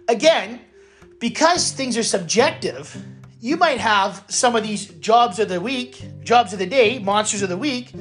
[0.07, 0.61] again,
[1.19, 2.95] because things are subjective,
[3.39, 7.41] you might have some of these jobs of the week, jobs of the day, monsters
[7.41, 7.93] of the week.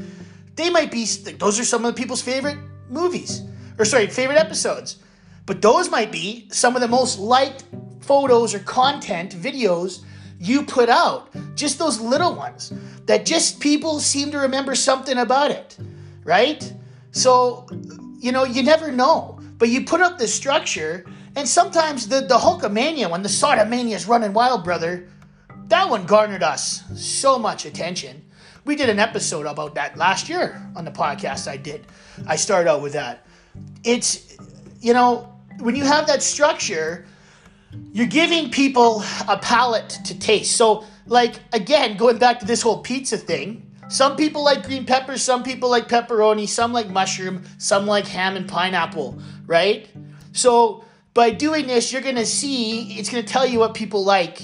[0.56, 2.58] They might be those are some of the people's favorite
[2.88, 3.42] movies
[3.78, 4.96] or sorry, favorite episodes.
[5.46, 7.64] But those might be some of the most liked
[8.00, 10.02] photos or content, videos
[10.38, 11.30] you put out.
[11.54, 12.72] Just those little ones
[13.06, 15.78] that just people seem to remember something about it,
[16.28, 16.72] right?
[17.12, 17.66] So,
[18.20, 19.40] you know, you never know.
[19.56, 24.06] But you put up the structure, and sometimes the, the Hulkamania when the Sodomania is
[24.06, 25.08] running wild, brother,
[25.68, 28.24] that one garnered us so much attention.
[28.64, 31.86] We did an episode about that last year on the podcast I did.
[32.26, 33.26] I started out with that.
[33.82, 34.36] It's,
[34.80, 37.06] you know, when you have that structure,
[37.92, 40.56] you're giving people a palate to taste.
[40.56, 45.22] So, like, again, going back to this whole pizza thing, some people like green peppers,
[45.22, 49.88] some people like pepperoni, some like mushroom, some like ham and pineapple, right?
[50.32, 54.42] So, by doing this, you're gonna see, it's gonna tell you what people like.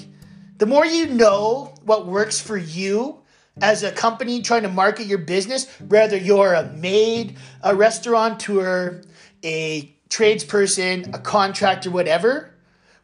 [0.59, 3.21] The more you know what works for you
[3.61, 9.03] as a company trying to market your business, whether you're a maid, a restaurateur,
[9.45, 12.55] a tradesperson, a contractor, whatever,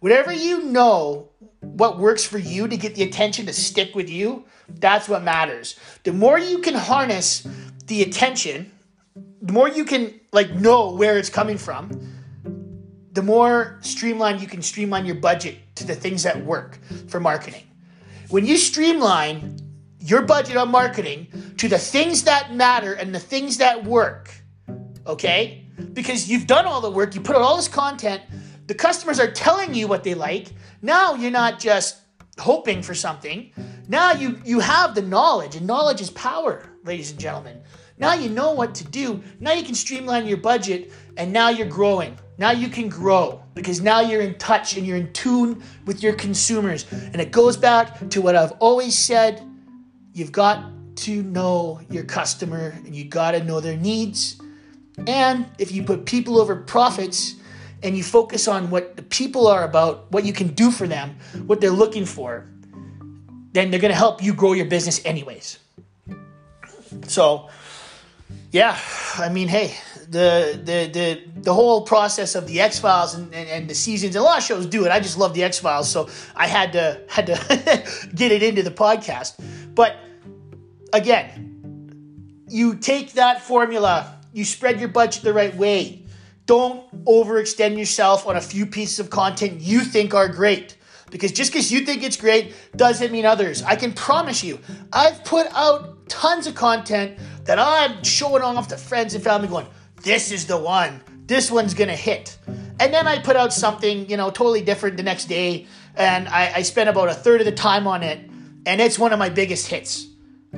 [0.00, 1.28] whatever you know
[1.60, 4.44] what works for you to get the attention to stick with you,
[4.76, 5.76] that's what matters.
[6.04, 7.46] The more you can harness
[7.86, 8.70] the attention,
[9.42, 11.90] the more you can like know where it's coming from,
[13.12, 16.78] the more streamlined you can streamline your budget to the things that work
[17.08, 17.64] for marketing.
[18.28, 19.58] When you streamline
[19.98, 24.32] your budget on marketing to the things that matter and the things that work,
[25.06, 25.60] okay?
[25.92, 28.22] because you've done all the work, you put out all this content,
[28.66, 30.48] the customers are telling you what they like.
[30.82, 31.99] Now you're not just
[32.40, 33.52] hoping for something.
[33.88, 37.60] Now you you have the knowledge, and knowledge is power, ladies and gentlemen.
[37.98, 39.22] Now you know what to do.
[39.38, 42.18] Now you can streamline your budget, and now you're growing.
[42.38, 46.14] Now you can grow because now you're in touch and you're in tune with your
[46.14, 46.86] consumers.
[46.90, 49.46] And it goes back to what I've always said
[50.14, 50.64] you've got
[50.96, 54.40] to know your customer and you got to know their needs
[55.06, 57.36] and if you put people over profits
[57.82, 61.16] and you focus on what the people are about, what you can do for them,
[61.46, 62.46] what they're looking for,
[63.52, 65.58] then they're going to help you grow your business anyways.
[67.06, 67.48] So,
[68.52, 68.78] yeah,
[69.16, 69.74] I mean, hey,
[70.08, 74.16] the the the the whole process of the X Files and, and, and, the seasons,
[74.16, 74.90] and a lot of shows do it.
[74.90, 78.62] I just love the X Files, so I had to had to get it into
[78.62, 79.34] the podcast.
[79.74, 79.96] But
[80.92, 86.02] again, you take that formula you spread your budget the right way.
[86.50, 90.76] Don't overextend yourself on a few pieces of content you think are great.
[91.08, 93.62] Because just because you think it's great doesn't mean others.
[93.62, 94.58] I can promise you,
[94.92, 99.68] I've put out tons of content that I'm showing off to friends and family going,
[100.02, 101.00] this is the one.
[101.24, 102.36] This one's gonna hit.
[102.80, 106.52] And then I put out something, you know, totally different the next day, and I,
[106.56, 108.28] I spent about a third of the time on it,
[108.66, 110.08] and it's one of my biggest hits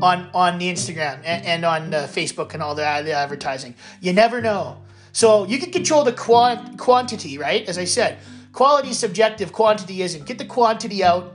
[0.00, 3.74] on on the Instagram and, and on Facebook and all the, the advertising.
[4.00, 4.78] You never know.
[5.12, 7.68] So you can control the quant- quantity, right?
[7.68, 8.18] As I said,
[8.52, 10.26] quality is subjective, quantity isn't.
[10.26, 11.34] Get the quantity out,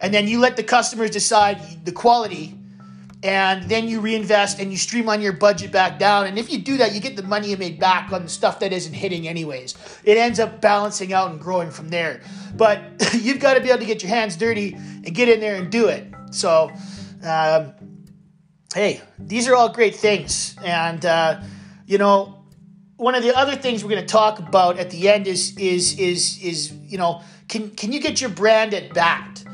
[0.00, 2.54] and then you let the customers decide the quality.
[3.22, 6.26] and then you reinvest and you streamline your budget back down.
[6.26, 8.60] And if you do that, you get the money you made back on the stuff
[8.60, 9.74] that isn't hitting anyways.
[10.04, 12.20] It ends up balancing out and growing from there.
[12.54, 12.78] But
[13.14, 15.72] you've got to be able to get your hands dirty and get in there and
[15.72, 16.06] do it.
[16.30, 16.70] So,
[17.24, 17.74] um,
[18.74, 20.54] hey, these are all great things.
[20.62, 21.40] And, uh,
[21.86, 22.35] you know,
[22.96, 25.98] one of the other things we're going to talk about at the end is, is,
[25.98, 29.44] is, is, you know, can, can you get your brand at bat?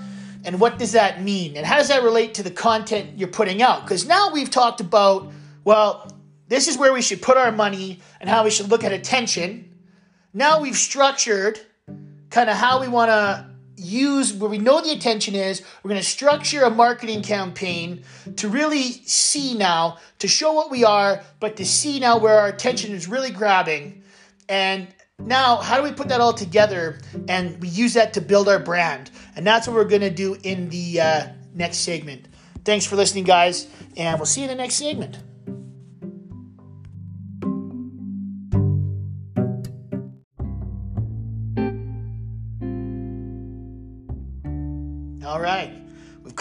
[0.45, 1.57] And what does that mean?
[1.57, 3.83] And how does that relate to the content you're putting out?
[3.83, 5.33] Because now we've talked about,
[5.65, 6.11] well,
[6.49, 9.73] this is where we should put our money and how we should look at attention.
[10.33, 11.61] Now we've structured
[12.31, 15.63] kind of how we want to use where we know the attention is.
[15.83, 18.05] We're going to structure a marketing campaign
[18.37, 22.49] to really see now, to show what we are, but to see now where our
[22.49, 24.03] attention is really grabbing.
[24.49, 26.99] And now, how do we put that all together
[27.29, 29.11] and we use that to build our brand?
[29.37, 32.27] And that's what we're going to do in the uh, next segment.
[32.65, 33.67] Thanks for listening, guys,
[33.97, 35.19] and we'll see you in the next segment.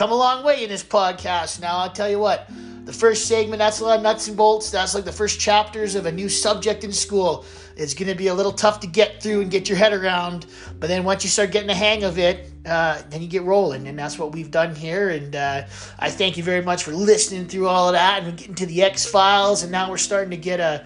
[0.01, 1.61] Come a long way in this podcast.
[1.61, 2.49] Now, I'll tell you what,
[2.85, 4.71] the first segment, that's a lot of nuts and bolts.
[4.71, 7.45] That's like the first chapters of a new subject in school.
[7.77, 10.47] It's going to be a little tough to get through and get your head around.
[10.79, 13.87] But then once you start getting the hang of it, uh, then you get rolling.
[13.87, 15.09] And that's what we've done here.
[15.09, 15.65] And uh,
[15.99, 18.81] I thank you very much for listening through all of that and getting to the
[18.81, 19.61] X Files.
[19.61, 20.83] And now we're starting to get a,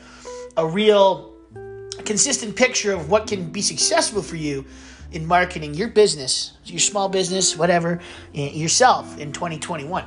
[0.58, 1.34] a real
[2.04, 4.66] consistent picture of what can be successful for you
[5.16, 8.00] in marketing your business, your small business, whatever,
[8.34, 10.06] yourself in 2021.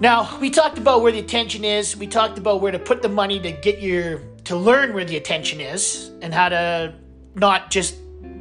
[0.00, 1.96] Now, we talked about where the attention is.
[1.96, 5.16] We talked about where to put the money to get your to learn where the
[5.16, 6.94] attention is and how to
[7.34, 7.96] not just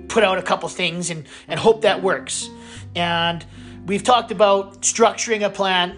[0.07, 2.49] put out a couple things and, and hope that works.
[2.95, 3.45] And
[3.85, 5.97] we've talked about structuring a plan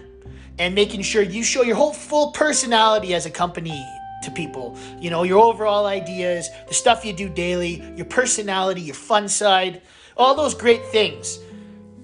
[0.58, 3.86] and making sure you show your whole full personality as a company
[4.22, 4.76] to people.
[5.00, 9.82] You know, your overall ideas, the stuff you do daily, your personality, your fun side,
[10.16, 11.38] all those great things.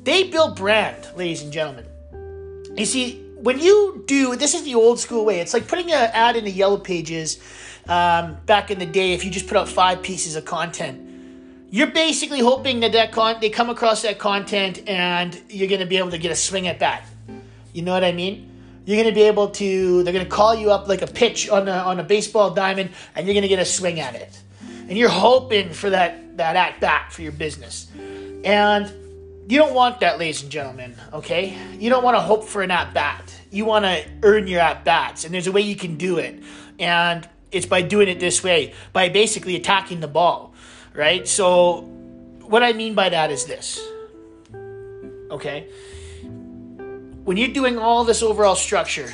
[0.05, 1.87] They build brand, ladies and gentlemen.
[2.77, 5.41] You see, when you do this is the old school way.
[5.41, 7.39] It's like putting an ad in the yellow pages
[7.87, 9.13] um, back in the day.
[9.13, 11.05] If you just put out five pieces of content,
[11.71, 15.87] you're basically hoping that that con- they come across that content and you're going to
[15.87, 17.05] be able to get a swing at that.
[17.73, 18.51] You know what I mean?
[18.89, 20.03] You're going to be able to.
[20.03, 22.89] They're going to call you up like a pitch on a on a baseball diamond,
[23.15, 24.41] and you're going to get a swing at it.
[24.89, 27.87] And you're hoping for that that at bat for your business,
[28.45, 28.91] and
[29.47, 30.95] you don't want that, ladies and gentlemen.
[31.13, 33.31] Okay, you don't want to hope for an at bat.
[33.51, 36.43] You want to earn your at bats, and there's a way you can do it,
[36.79, 40.55] and it's by doing it this way, by basically attacking the ball,
[40.95, 41.29] right?
[41.29, 41.83] So,
[42.41, 43.87] what I mean by that is this.
[45.31, 45.69] Okay
[47.29, 49.13] when you're doing all this overall structure,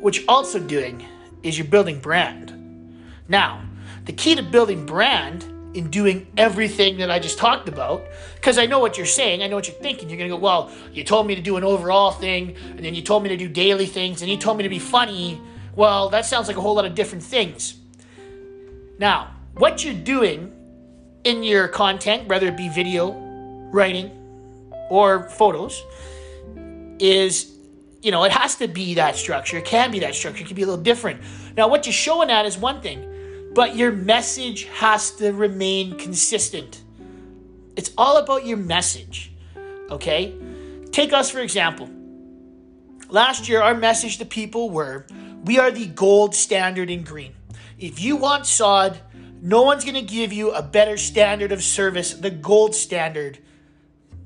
[0.00, 1.04] what you're also doing
[1.42, 2.50] is you're building brand.
[3.28, 3.62] Now,
[4.06, 8.02] the key to building brand in doing everything that I just talked about,
[8.36, 10.08] because I know what you're saying, I know what you're thinking.
[10.08, 13.02] You're to go, well, you told me to do an overall thing, and then you
[13.02, 15.38] told me to do daily things, and you told me to be funny.
[15.76, 17.76] Well, that sounds like a whole lot of different things.
[18.98, 20.50] Now, what you're doing
[21.24, 23.12] in your content, whether it be video,
[23.70, 24.10] writing,
[24.88, 25.82] or photos,
[26.98, 27.54] is
[28.04, 29.56] you know, it has to be that structure.
[29.56, 30.44] It can be that structure.
[30.44, 31.22] It can be a little different.
[31.56, 36.82] Now, what you're showing at is one thing, but your message has to remain consistent.
[37.76, 39.32] It's all about your message.
[39.90, 40.34] Okay?
[40.92, 41.88] Take us, for example.
[43.08, 45.06] Last year, our message to people were
[45.44, 47.32] we are the gold standard in green.
[47.78, 49.00] If you want sod,
[49.40, 53.38] no one's going to give you a better standard of service, the gold standard,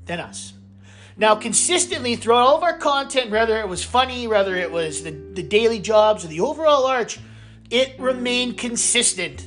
[0.05, 0.53] than us.
[1.19, 5.11] Now, consistently throughout all of our content, whether it was funny, whether it was the,
[5.11, 7.19] the daily jobs or the overall arch,
[7.69, 9.45] it remained consistent.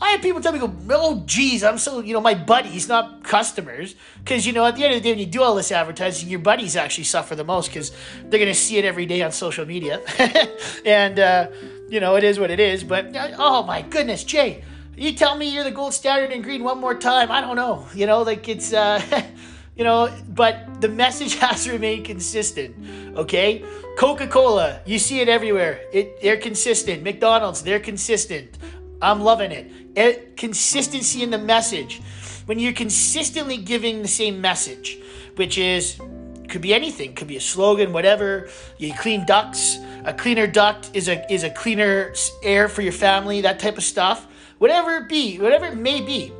[0.00, 3.22] I had people tell me, go, oh, geez, I'm so, you know, my buddies, not
[3.22, 3.94] customers.
[4.18, 6.28] Because, you know, at the end of the day, when you do all this advertising,
[6.28, 7.92] your buddies actually suffer the most because
[8.24, 10.00] they're going to see it every day on social media.
[10.84, 11.46] and, uh,
[11.88, 12.82] you know, it is what it is.
[12.82, 14.64] But, uh, oh, my goodness, Jay,
[14.96, 17.30] you tell me you're the gold standard in green one more time.
[17.30, 17.86] I don't know.
[17.94, 19.00] You know, like it's, uh,
[19.76, 23.16] you know, but the message has to remain consistent.
[23.16, 23.64] Okay,
[23.98, 25.80] Coca Cola, you see it everywhere.
[25.92, 27.02] It they're consistent.
[27.02, 28.58] McDonald's, they're consistent.
[29.00, 29.70] I'm loving it.
[29.96, 30.36] it.
[30.36, 32.00] Consistency in the message.
[32.46, 34.98] When you're consistently giving the same message,
[35.36, 36.00] which is
[36.48, 38.48] could be anything, could be a slogan, whatever.
[38.78, 39.78] You clean ducts.
[40.04, 43.40] A cleaner duct is a is a cleaner air for your family.
[43.40, 44.26] That type of stuff.
[44.58, 46.32] Whatever it be, whatever it may be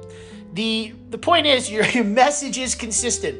[0.53, 3.39] the the point is your, your message is consistent.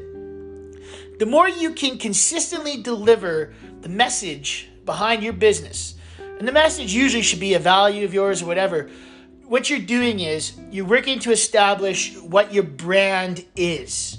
[1.19, 5.95] The more you can consistently deliver the message behind your business,
[6.39, 8.91] and the message usually should be a value of yours or whatever,
[9.45, 14.19] what you're doing is you're working to establish what your brand is.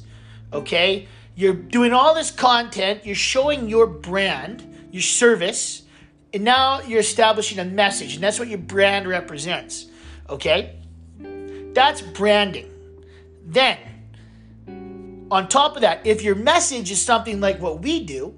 [0.53, 1.07] Okay?
[1.35, 5.81] You're doing all this content, you're showing your brand, your service,
[6.33, 9.87] and now you're establishing a message, and that's what your brand represents.
[10.29, 10.75] Okay?
[11.73, 12.72] That's branding.
[13.45, 13.77] Then,
[15.29, 18.35] on top of that, if your message is something like what we do,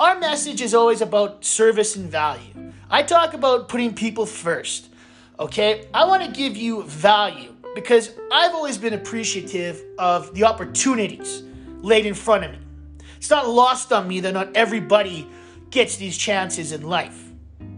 [0.00, 2.72] our message is always about service and value.
[2.90, 4.88] I talk about putting people first.
[5.38, 5.86] Okay?
[5.92, 11.42] I want to give you value because I've always been appreciative of the opportunities
[11.80, 12.58] laid in front of me.
[13.16, 15.26] It's not lost on me that not everybody
[15.70, 17.30] gets these chances in life.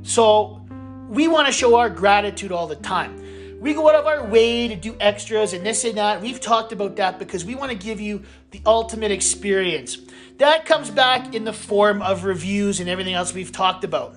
[0.03, 0.65] So
[1.09, 3.19] we want to show our gratitude all the time.
[3.61, 6.23] We go out of our way to do extras and this and that.
[6.23, 9.99] We've talked about that because we want to give you the ultimate experience.
[10.39, 14.17] That comes back in the form of reviews and everything else we've talked about.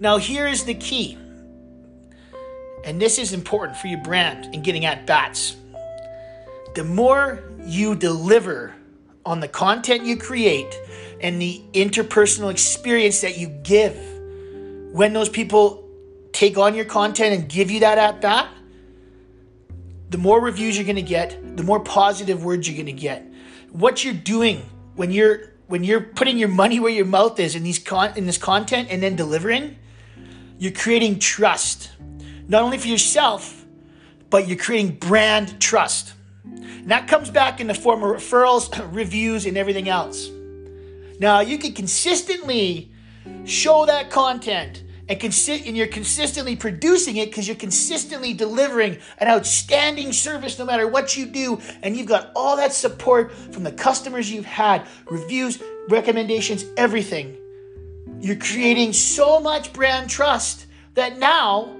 [0.00, 1.18] Now, here is the key,
[2.84, 5.56] and this is important for your brand in getting at bats.
[6.74, 8.74] The more you deliver
[9.26, 10.74] on the content you create
[11.20, 13.94] and the interpersonal experience that you give
[14.92, 15.85] when those people
[16.36, 18.46] take on your content and give you that at bat,
[20.10, 23.26] the more reviews you're going to get, the more positive words you're going to get.
[23.72, 27.62] What you're doing when you're when you're putting your money where your mouth is in
[27.62, 29.78] these con- in this content and then delivering,
[30.58, 31.90] you're creating trust.
[32.46, 33.64] Not only for yourself,
[34.28, 36.12] but you're creating brand trust.
[36.44, 40.28] And that comes back in the form of referrals, reviews, and everything else.
[41.18, 42.92] Now, you can consistently
[43.44, 49.28] show that content and, consi- and you're consistently producing it because you're consistently delivering an
[49.28, 51.60] outstanding service no matter what you do.
[51.82, 57.36] And you've got all that support from the customers you've had, reviews, recommendations, everything.
[58.20, 61.76] You're creating so much brand trust that now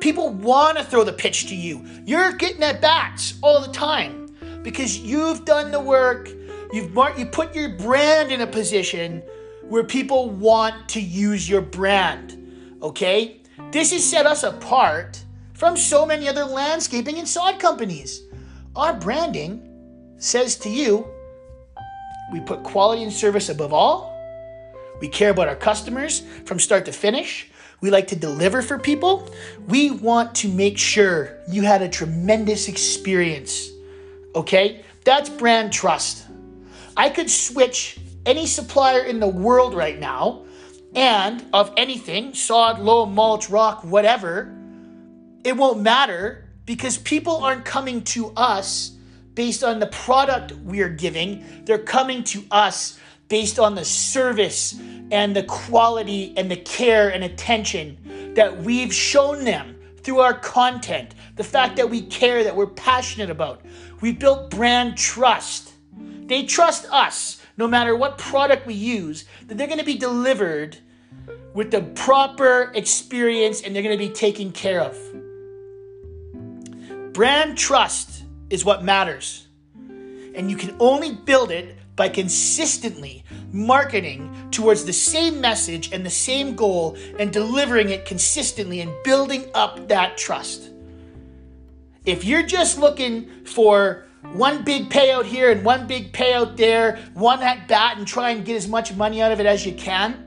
[0.00, 1.84] people want to throw the pitch to you.
[2.04, 4.28] You're getting at bats all the time
[4.62, 6.28] because you've done the work.
[6.72, 9.22] You've you put your brand in a position
[9.62, 12.37] where people want to use your brand.
[12.82, 13.40] Okay?
[13.70, 15.22] This has set us apart
[15.52, 18.22] from so many other landscaping and sod companies.
[18.76, 21.06] Our branding says to you,
[22.32, 24.14] we put quality and service above all.
[25.00, 27.48] We care about our customers from start to finish.
[27.80, 29.30] We like to deliver for people.
[29.66, 33.70] We want to make sure you had a tremendous experience.
[34.34, 34.84] Okay?
[35.04, 36.26] That's brand trust.
[36.96, 40.44] I could switch any supplier in the world right now
[40.94, 44.54] and of anything sod, loam, mulch, rock, whatever
[45.44, 48.92] it won't matter because people aren't coming to us
[49.34, 51.44] based on the product we're giving.
[51.64, 54.78] They're coming to us based on the service
[55.10, 61.14] and the quality and the care and attention that we've shown them through our content.
[61.36, 63.62] The fact that we care, that we're passionate about.
[64.00, 65.72] We've built brand trust.
[65.96, 70.78] They trust us no matter what product we use, that they're going to be delivered
[71.52, 74.96] with the proper experience and they're going to be taken care of.
[77.12, 79.48] Brand trust is what matters.
[80.34, 86.10] And you can only build it by consistently marketing towards the same message and the
[86.10, 90.70] same goal and delivering it consistently and building up that trust.
[92.04, 97.42] If you're just looking for one big payout here and one big payout there, one
[97.42, 100.24] at bat and try and get as much money out of it as you can,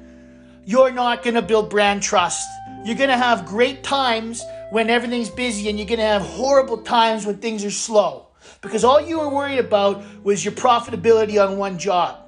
[0.65, 2.47] you're not going to build brand trust.
[2.83, 6.77] You're going to have great times when everything's busy and you're going to have horrible
[6.77, 8.27] times when things are slow
[8.61, 12.27] because all you were worried about was your profitability on one job.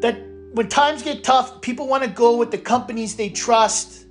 [0.00, 0.16] That
[0.52, 4.05] when times get tough, people want to go with the companies they trust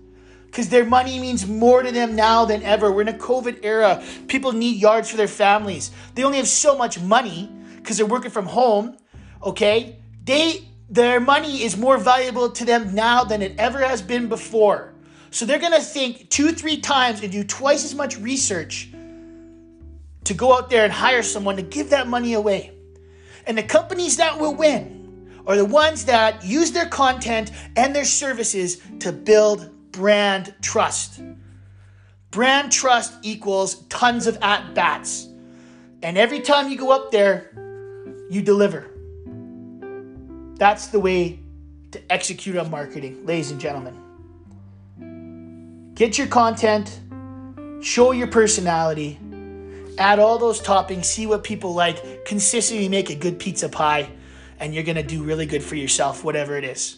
[0.56, 2.90] because their money means more to them now than ever.
[2.90, 4.02] We're in a COVID era.
[4.30, 5.92] People need yards for their families.
[6.14, 8.96] They only have so much money because they're working from home.
[9.44, 9.98] Okay?
[10.24, 14.94] They their money is more valuable to them now than it ever has been before.
[15.30, 18.88] So they're going to think two, three times and do twice as much research
[20.24, 22.72] to go out there and hire someone to give that money away.
[23.46, 28.06] And the companies that will win are the ones that use their content and their
[28.06, 31.22] services to build brand trust.
[32.32, 35.30] Brand trust equals tons of at bats.
[36.04, 37.52] And every time you go up there,
[38.30, 38.92] you deliver.
[40.58, 41.40] That's the way
[41.92, 43.96] to execute on marketing, ladies and gentlemen.
[45.96, 47.00] Get your content,
[47.82, 49.18] show your personality,
[49.98, 54.10] add all those toppings, see what people like, consistently make a good pizza pie,
[54.60, 56.98] and you're gonna do really good for yourself, whatever it is.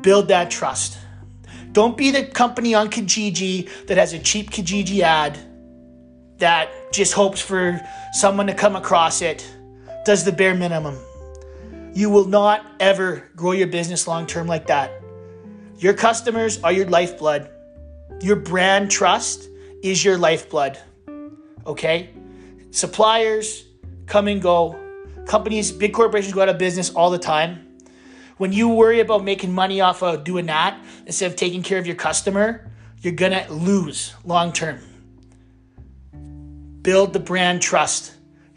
[0.00, 0.98] build that trust.
[1.74, 5.36] Don't be the company on Kijiji that has a cheap Kijiji ad
[6.38, 7.80] that just hopes for
[8.12, 9.44] someone to come across it,
[10.04, 10.96] does the bare minimum.
[11.92, 15.02] You will not ever grow your business long term like that.
[15.78, 17.50] Your customers are your lifeblood.
[18.22, 19.48] Your brand trust
[19.82, 20.78] is your lifeblood.
[21.66, 22.10] Okay?
[22.70, 23.64] Suppliers
[24.06, 24.78] come and go.
[25.26, 27.66] Companies, big corporations go out of business all the time.
[28.36, 31.86] When you worry about making money off of doing that instead of taking care of
[31.86, 32.68] your customer,
[33.00, 34.80] you're gonna lose long term.
[36.82, 38.14] Build the brand trust.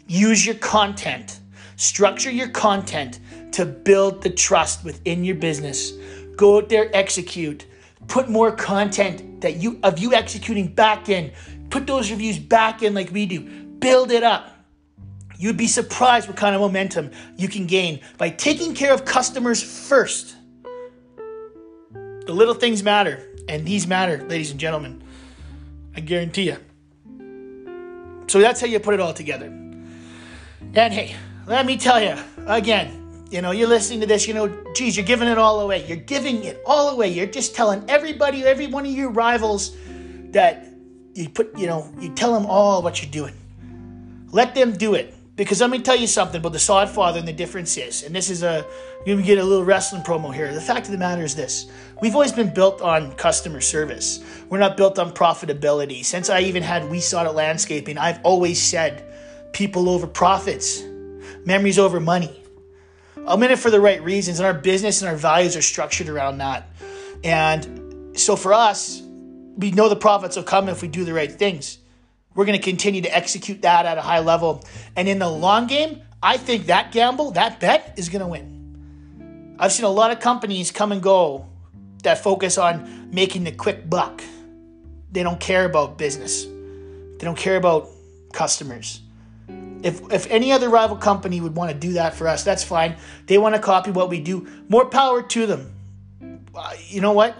[0.08, 1.40] Use your content.
[1.76, 3.20] Structure your content
[3.52, 5.92] to build the trust within your business.
[6.36, 7.66] Go out there, execute.
[8.08, 11.30] Put more content that you of you executing back in.
[11.70, 13.40] Put those reviews back in like we do.
[13.78, 14.57] Build it up.
[15.38, 19.62] You'd be surprised what kind of momentum you can gain by taking care of customers
[19.62, 20.34] first.
[21.92, 25.02] The little things matter, and these matter, ladies and gentlemen.
[25.96, 26.56] I guarantee you.
[28.26, 29.46] So that's how you put it all together.
[29.46, 31.14] And hey,
[31.46, 32.16] let me tell you
[32.46, 35.86] again, you know, you're listening to this, you know, geez, you're giving it all away.
[35.86, 37.08] You're giving it all away.
[37.08, 39.76] You're just telling everybody, every one of your rivals
[40.30, 40.66] that
[41.14, 43.34] you put, you know, you tell them all what you're doing.
[44.30, 45.14] Let them do it.
[45.38, 48.12] Because let me tell you something about the Sod Father and the difference is, and
[48.12, 48.66] this is a,
[49.06, 50.52] to get a little wrestling promo here.
[50.52, 51.70] The fact of the matter is this
[52.02, 54.18] we've always been built on customer service.
[54.48, 56.04] We're not built on profitability.
[56.04, 59.04] Since I even had We Sod It Landscaping, I've always said
[59.52, 60.82] people over profits,
[61.44, 62.42] memories over money.
[63.24, 66.08] I'm in it for the right reasons, and our business and our values are structured
[66.08, 66.68] around that.
[67.22, 69.02] And so for us,
[69.56, 71.78] we know the profits will come if we do the right things.
[72.38, 74.62] We're going to continue to execute that at a high level.
[74.94, 79.56] And in the long game, I think that gamble, that bet is going to win.
[79.58, 81.46] I've seen a lot of companies come and go
[82.04, 84.22] that focus on making the quick buck.
[85.10, 86.44] They don't care about business.
[86.44, 87.88] They don't care about
[88.32, 89.00] customers.
[89.82, 92.94] If, if any other rival company would want to do that for us, that's fine.
[93.26, 94.46] They want to copy what we do.
[94.68, 95.72] More power to them.
[96.54, 97.36] Uh, you know what?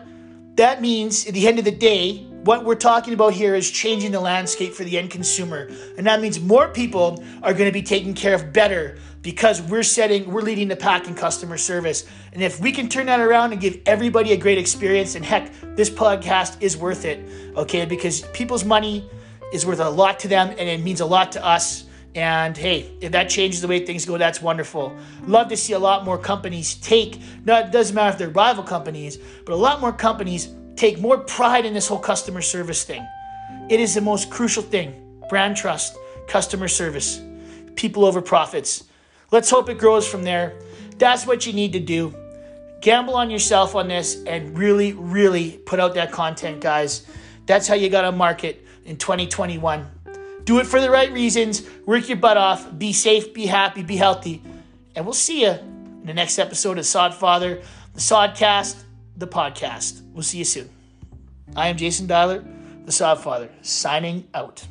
[0.56, 4.12] That means at the end of the day, what we're talking about here is changing
[4.12, 5.70] the landscape for the end consumer.
[5.96, 9.82] And that means more people are going to be taken care of better because we're
[9.82, 12.06] setting, we're leading the pack in customer service.
[12.32, 15.52] And if we can turn that around and give everybody a great experience, and heck,
[15.76, 17.84] this podcast is worth it, okay?
[17.84, 19.08] Because people's money
[19.52, 21.84] is worth a lot to them and it means a lot to us.
[22.14, 24.96] And hey, if that changes the way things go, that's wonderful.
[25.26, 28.64] Love to see a lot more companies take, no, it doesn't matter if they're rival
[28.64, 33.04] companies, but a lot more companies take more pride in this whole customer service thing.
[33.68, 34.94] It is the most crucial thing
[35.28, 37.20] brand trust, customer service,
[37.74, 38.84] people over profits.
[39.30, 40.58] Let's hope it grows from there.
[40.96, 42.14] That's what you need to do.
[42.80, 47.04] Gamble on yourself on this and really, really put out that content, guys.
[47.44, 49.86] That's how you got to market in 2021.
[50.44, 51.68] Do it for the right reasons.
[51.84, 52.78] Work your butt off.
[52.78, 54.42] Be safe, be happy, be healthy.
[54.94, 57.60] And we'll see you in the next episode of Sod Father,
[57.92, 58.76] the Sodcast
[59.18, 60.02] the podcast.
[60.12, 60.70] We'll see you soon.
[61.56, 62.44] I am Jason Dialer,
[62.86, 64.64] the Sod Father, signing out.